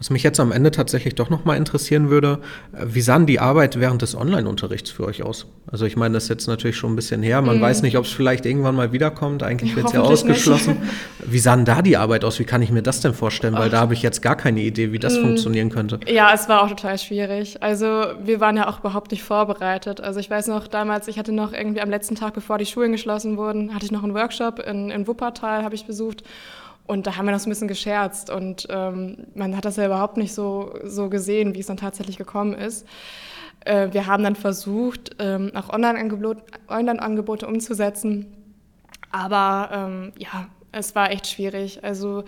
[0.00, 2.38] Was mich jetzt am Ende tatsächlich doch nochmal interessieren würde,
[2.72, 5.46] äh, wie sah die Arbeit während des Online-Unterrichts für euch aus?
[5.70, 7.42] Also ich meine, das ist jetzt natürlich schon ein bisschen her.
[7.42, 7.60] Man mm.
[7.60, 9.42] weiß nicht, ob es vielleicht irgendwann mal wiederkommt.
[9.42, 10.80] Eigentlich wird es ja ausgeschlossen.
[10.80, 10.92] Nicht.
[11.32, 12.38] Wie sah da die Arbeit aus?
[12.38, 13.52] Wie kann ich mir das denn vorstellen?
[13.52, 13.72] Weil Ach.
[13.72, 15.20] da habe ich jetzt gar keine Idee, wie das mm.
[15.20, 16.00] funktionieren könnte.
[16.06, 17.62] Ja, es war auch total schwierig.
[17.62, 20.00] Also wir waren ja auch überhaupt nicht vorbereitet.
[20.00, 22.92] Also ich weiß noch damals, ich hatte noch irgendwie am letzten Tag, bevor die Schulen
[22.92, 26.22] geschlossen wurden, hatte ich noch einen Workshop in, in Wuppertal, habe ich besucht.
[26.90, 29.86] Und da haben wir noch so ein bisschen gescherzt und ähm, man hat das ja
[29.86, 32.84] überhaupt nicht so, so gesehen, wie es dann tatsächlich gekommen ist.
[33.64, 38.26] Äh, wir haben dann versucht, ähm, auch Online-Angebote Online umzusetzen,
[39.12, 41.84] aber ähm, ja, es war echt schwierig.
[41.84, 42.24] Also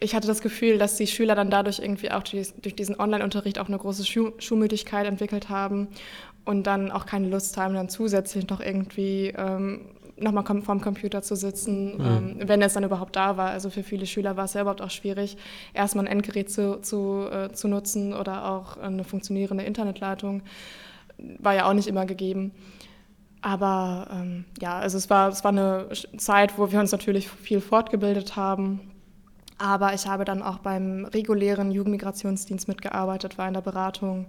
[0.00, 3.68] ich hatte das Gefühl, dass die Schüler dann dadurch irgendwie auch durch diesen Online-Unterricht auch
[3.68, 5.88] eine große Schuh Schulmüdigkeit entwickelt haben
[6.46, 9.82] und dann auch keine Lust haben, dann zusätzlich noch irgendwie ähm,
[10.16, 12.04] nochmal vorm Computer zu sitzen, mhm.
[12.40, 13.50] ähm, wenn es dann überhaupt da war.
[13.50, 15.36] Also für viele Schüler war es ja überhaupt auch schwierig,
[15.72, 20.42] erstmal ein Endgerät zu, zu, äh, zu nutzen oder auch eine funktionierende Internetleitung.
[21.38, 22.52] War ja auch nicht immer gegeben.
[23.40, 27.60] Aber ähm, ja, also es war, es war eine Zeit, wo wir uns natürlich viel
[27.60, 28.80] fortgebildet haben.
[29.58, 34.26] Aber ich habe dann auch beim regulären Jugendmigrationsdienst mitgearbeitet, war in der Beratung.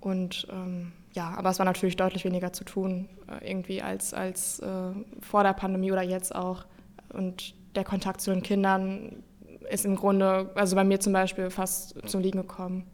[0.00, 4.58] Und ähm, ja, aber es war natürlich deutlich weniger zu tun, äh, irgendwie als, als
[4.60, 4.90] äh,
[5.20, 6.64] vor der Pandemie oder jetzt auch.
[7.12, 9.22] Und der Kontakt zu den Kindern
[9.70, 12.84] ist im Grunde, also bei mir zum Beispiel, fast zum Liegen gekommen.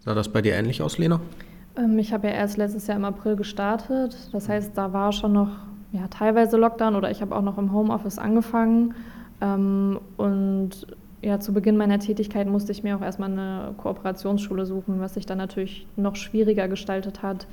[0.00, 1.20] Sah das bei dir ähnlich aus, Lena?
[1.76, 4.16] Ähm, ich habe ja erst letztes Jahr im April gestartet.
[4.32, 5.50] Das heißt, da war schon noch
[5.92, 8.94] ja, teilweise Lockdown oder ich habe auch noch im Homeoffice angefangen.
[9.40, 10.86] Ähm, und
[11.22, 15.26] ja, zu Beginn meiner Tätigkeit musste ich mir auch erstmal eine Kooperationsschule suchen, was sich
[15.26, 17.46] dann natürlich noch schwieriger gestaltet hat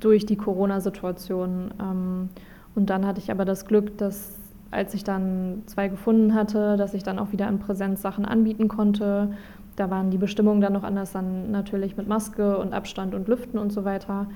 [0.00, 1.72] durch die Corona-Situation.
[1.80, 2.28] Ähm,
[2.74, 4.38] und dann hatte ich aber das Glück, dass
[4.70, 8.68] als ich dann zwei gefunden hatte, dass ich dann auch wieder in Präsenz Sachen anbieten
[8.68, 9.30] konnte
[9.76, 13.58] da waren die Bestimmungen dann noch anders, dann natürlich mit Maske und Abstand und Lüften
[13.58, 14.26] und so weiter.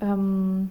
[0.00, 0.70] Ähm,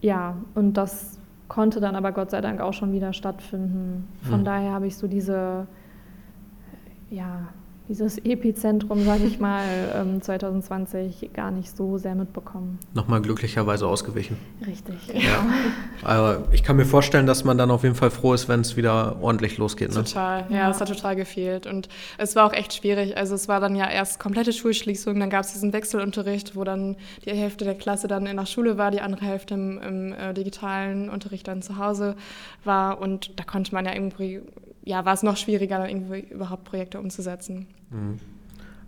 [0.00, 4.08] ja, und das konnte dann aber Gott sei Dank auch schon wieder stattfinden.
[4.22, 4.44] Von mhm.
[4.44, 5.66] daher habe ich so diese,
[7.10, 7.48] ja,
[7.88, 9.62] dieses Epizentrum, sage ich mal,
[10.20, 12.78] 2020 ähm, gar nicht so sehr mitbekommen.
[12.94, 14.38] Nochmal glücklicherweise ausgewichen.
[14.66, 14.96] Richtig.
[15.12, 15.46] Ja.
[16.02, 18.76] Aber ich kann mir vorstellen, dass man dann auf jeden Fall froh ist, wenn es
[18.76, 19.90] wieder ordentlich losgeht.
[19.90, 19.96] Ne?
[19.96, 21.66] Total, ja, es hat total gefehlt.
[21.66, 23.18] Und es war auch echt schwierig.
[23.18, 26.96] Also es war dann ja erst komplette Schulschließung, dann gab es diesen Wechselunterricht, wo dann
[27.26, 30.32] die Hälfte der Klasse dann in der Schule war, die andere Hälfte im, im äh,
[30.32, 32.16] digitalen Unterricht dann zu Hause
[32.64, 32.98] war.
[32.98, 34.40] Und da konnte man ja irgendwie
[34.84, 37.66] ja, war es noch schwieriger, dann irgendwie überhaupt Projekte umzusetzen.
[37.90, 38.20] Mhm.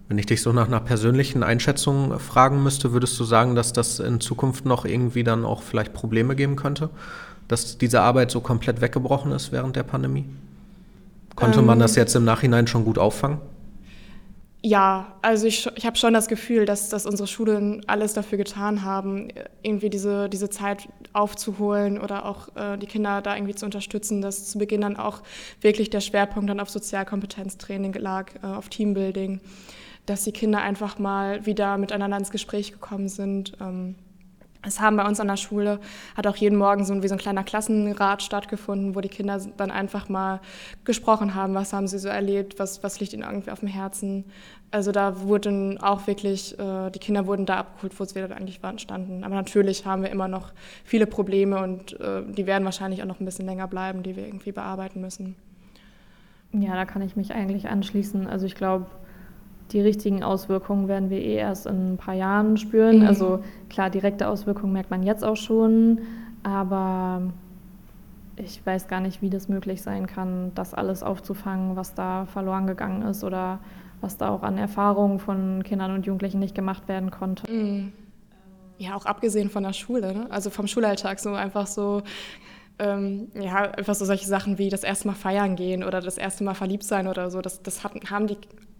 [0.09, 3.99] Wenn ich dich so nach einer persönlichen Einschätzung fragen müsste, würdest du sagen, dass das
[3.99, 6.91] in Zukunft noch irgendwie dann auch vielleicht Probleme geben könnte?
[7.49, 10.27] Dass diese Arbeit so komplett weggebrochen ist während der Pandemie?
[11.35, 13.39] Konnte ähm, man das jetzt im Nachhinein schon gut auffangen?
[14.69, 18.83] Ja, also ich, ich habe schon das Gefühl, dass, dass unsere Schulen alles dafür getan
[18.83, 19.29] haben,
[19.62, 24.51] irgendwie diese, diese Zeit aufzuholen oder auch äh, die Kinder da irgendwie zu unterstützen, dass
[24.51, 25.23] zu Beginn dann auch
[25.61, 29.41] wirklich der Schwerpunkt dann auf Sozialkompetenztraining lag, äh, auf Teambuilding,
[30.05, 33.53] dass die Kinder einfach mal wieder miteinander ins Gespräch gekommen sind.
[33.61, 33.95] Ähm,
[34.67, 35.79] es haben bei uns an der Schule,
[36.17, 39.71] hat auch jeden Morgen so wie so ein kleiner Klassenrat stattgefunden, wo die Kinder dann
[39.71, 40.41] einfach mal
[40.85, 44.25] gesprochen haben, was haben sie so erlebt, was, was liegt ihnen irgendwie auf dem Herzen.
[44.73, 48.62] Also da wurden auch wirklich, äh, die Kinder wurden da abgeholt, wo es wieder eigentlich
[48.62, 49.23] waren, standen.
[49.23, 50.53] Aber natürlich haben wir immer noch
[50.85, 54.27] viele Probleme und äh, die werden wahrscheinlich auch noch ein bisschen länger bleiben, die wir
[54.27, 55.37] irgendwie bearbeiten müssen.
[56.53, 58.27] Ja, da kann ich mich eigentlich anschließen.
[58.27, 58.87] Also ich glaube,
[59.73, 63.01] die richtigen Auswirkungen werden wir eh erst in ein paar Jahren spüren.
[63.01, 63.07] Mhm.
[63.07, 66.01] Also klar, direkte Auswirkungen merkt man jetzt auch schon,
[66.43, 67.23] aber
[68.37, 72.67] ich weiß gar nicht, wie das möglich sein kann, das alles aufzufangen, was da verloren
[72.67, 73.59] gegangen ist oder
[74.01, 77.51] was da auch an Erfahrungen von Kindern und Jugendlichen nicht gemacht werden konnte.
[77.51, 77.93] Mhm.
[78.79, 80.27] Ja, auch abgesehen von der Schule, ne?
[80.29, 82.03] also vom Schulalltag, so einfach so
[82.79, 86.45] ähm, ja, einfach so solche Sachen wie das erste Mal feiern gehen oder das erste
[86.45, 88.37] Mal verliebt sein oder so, das, das hat, haben die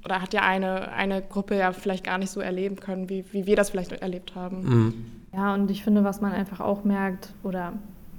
[0.07, 3.45] oder hat ja eine, eine Gruppe ja vielleicht gar nicht so erleben können, wie, wie
[3.47, 4.63] wir das vielleicht erlebt haben.
[4.63, 4.95] Mhm.
[5.35, 7.73] Ja, und ich finde, was man einfach auch merkt, oder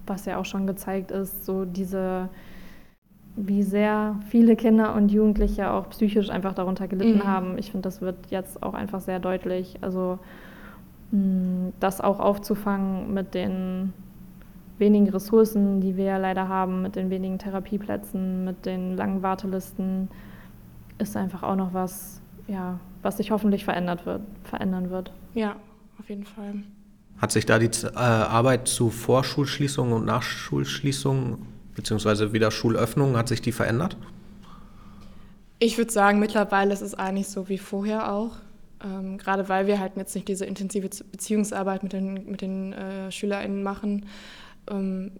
[0.06, 2.28] was ja auch schon gezeigt ist, so diese,
[3.38, 7.24] wie sehr viele Kinder und Jugendliche auch psychisch einfach darunter gelitten mhm.
[7.24, 7.58] haben.
[7.58, 9.78] Ich finde, das wird jetzt auch einfach sehr deutlich.
[9.80, 10.20] Also
[11.12, 13.94] mh, das auch aufzufangen mit den
[14.78, 20.10] wenigen Ressourcen, die wir ja leider haben, mit den wenigen Therapieplätzen, mit den langen Wartelisten
[20.98, 25.12] ist einfach auch noch was, ja, was sich hoffentlich verändert wird, verändern wird.
[25.34, 25.56] Ja,
[26.00, 26.56] auf jeden Fall.
[27.18, 31.38] Hat sich da die äh, Arbeit zu Vorschulschließungen und Nachschulschließungen
[31.76, 33.98] beziehungsweise wieder Schulöffnungen, hat sich die verändert?
[35.60, 38.38] Ich würde sagen, mittlerweile ist es eigentlich so wie vorher auch.
[38.84, 43.12] Ähm, gerade weil wir halt jetzt nicht diese intensive Beziehungsarbeit mit den, mit den äh,
[43.12, 44.06] SchülerInnen machen,
[44.70, 45.12] ähm,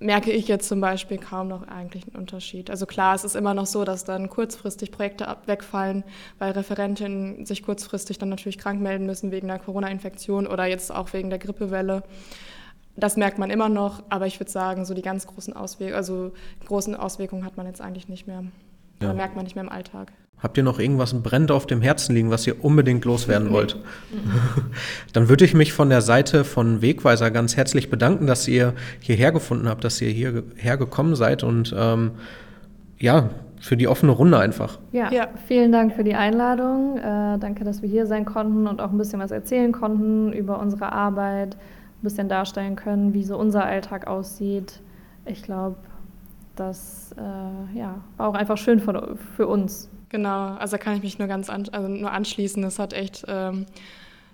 [0.00, 2.70] merke ich jetzt zum Beispiel kaum noch eigentlich einen Unterschied.
[2.70, 6.04] Also klar, es ist immer noch so, dass dann kurzfristig Projekte wegfallen,
[6.38, 11.12] weil Referentinnen sich kurzfristig dann natürlich krank melden müssen wegen der Corona-Infektion oder jetzt auch
[11.12, 12.02] wegen der Grippewelle.
[12.96, 16.32] das merkt man immer noch, aber ich würde sagen, so die ganz großen Auswirkungen, also
[16.66, 18.44] großen Auswirkungen hat man jetzt eigentlich nicht mehr.
[19.00, 19.08] Ja.
[19.08, 20.12] Oder merkt man nicht mehr im Alltag.
[20.40, 23.76] Habt ihr noch irgendwas brennt auf dem Herzen liegen, was ihr unbedingt loswerden wollt?
[25.12, 29.32] Dann würde ich mich von der Seite von Wegweiser ganz herzlich bedanken, dass ihr hierher
[29.32, 32.12] gefunden habt, dass ihr hierher gekommen seid und ähm,
[32.98, 33.30] ja,
[33.60, 34.78] für die offene Runde einfach.
[34.92, 36.98] Ja, ja, vielen Dank für die Einladung.
[36.98, 40.60] Äh, danke, dass wir hier sein konnten und auch ein bisschen was erzählen konnten über
[40.60, 44.80] unsere Arbeit, ein bisschen darstellen können, wie so unser Alltag aussieht.
[45.24, 45.76] Ich glaube,
[46.54, 49.90] das äh, ja, war auch einfach schön für, für uns.
[50.10, 52.62] Genau, also da kann ich mich nur ganz an, also nur anschließen.
[52.62, 53.66] Das hat echt ähm,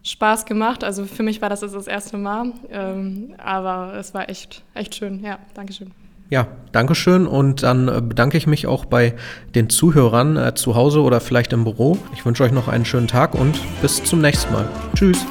[0.04, 0.84] Spaß gemacht.
[0.84, 5.24] Also für mich war das das erste Mal, ähm, aber es war echt, echt schön.
[5.24, 5.90] Ja, Dankeschön.
[6.30, 9.14] Ja, Dankeschön und dann äh, bedanke ich mich auch bei
[9.54, 11.98] den Zuhörern äh, zu Hause oder vielleicht im Büro.
[12.14, 14.68] Ich wünsche euch noch einen schönen Tag und bis zum nächsten Mal.
[14.94, 15.26] Tschüss.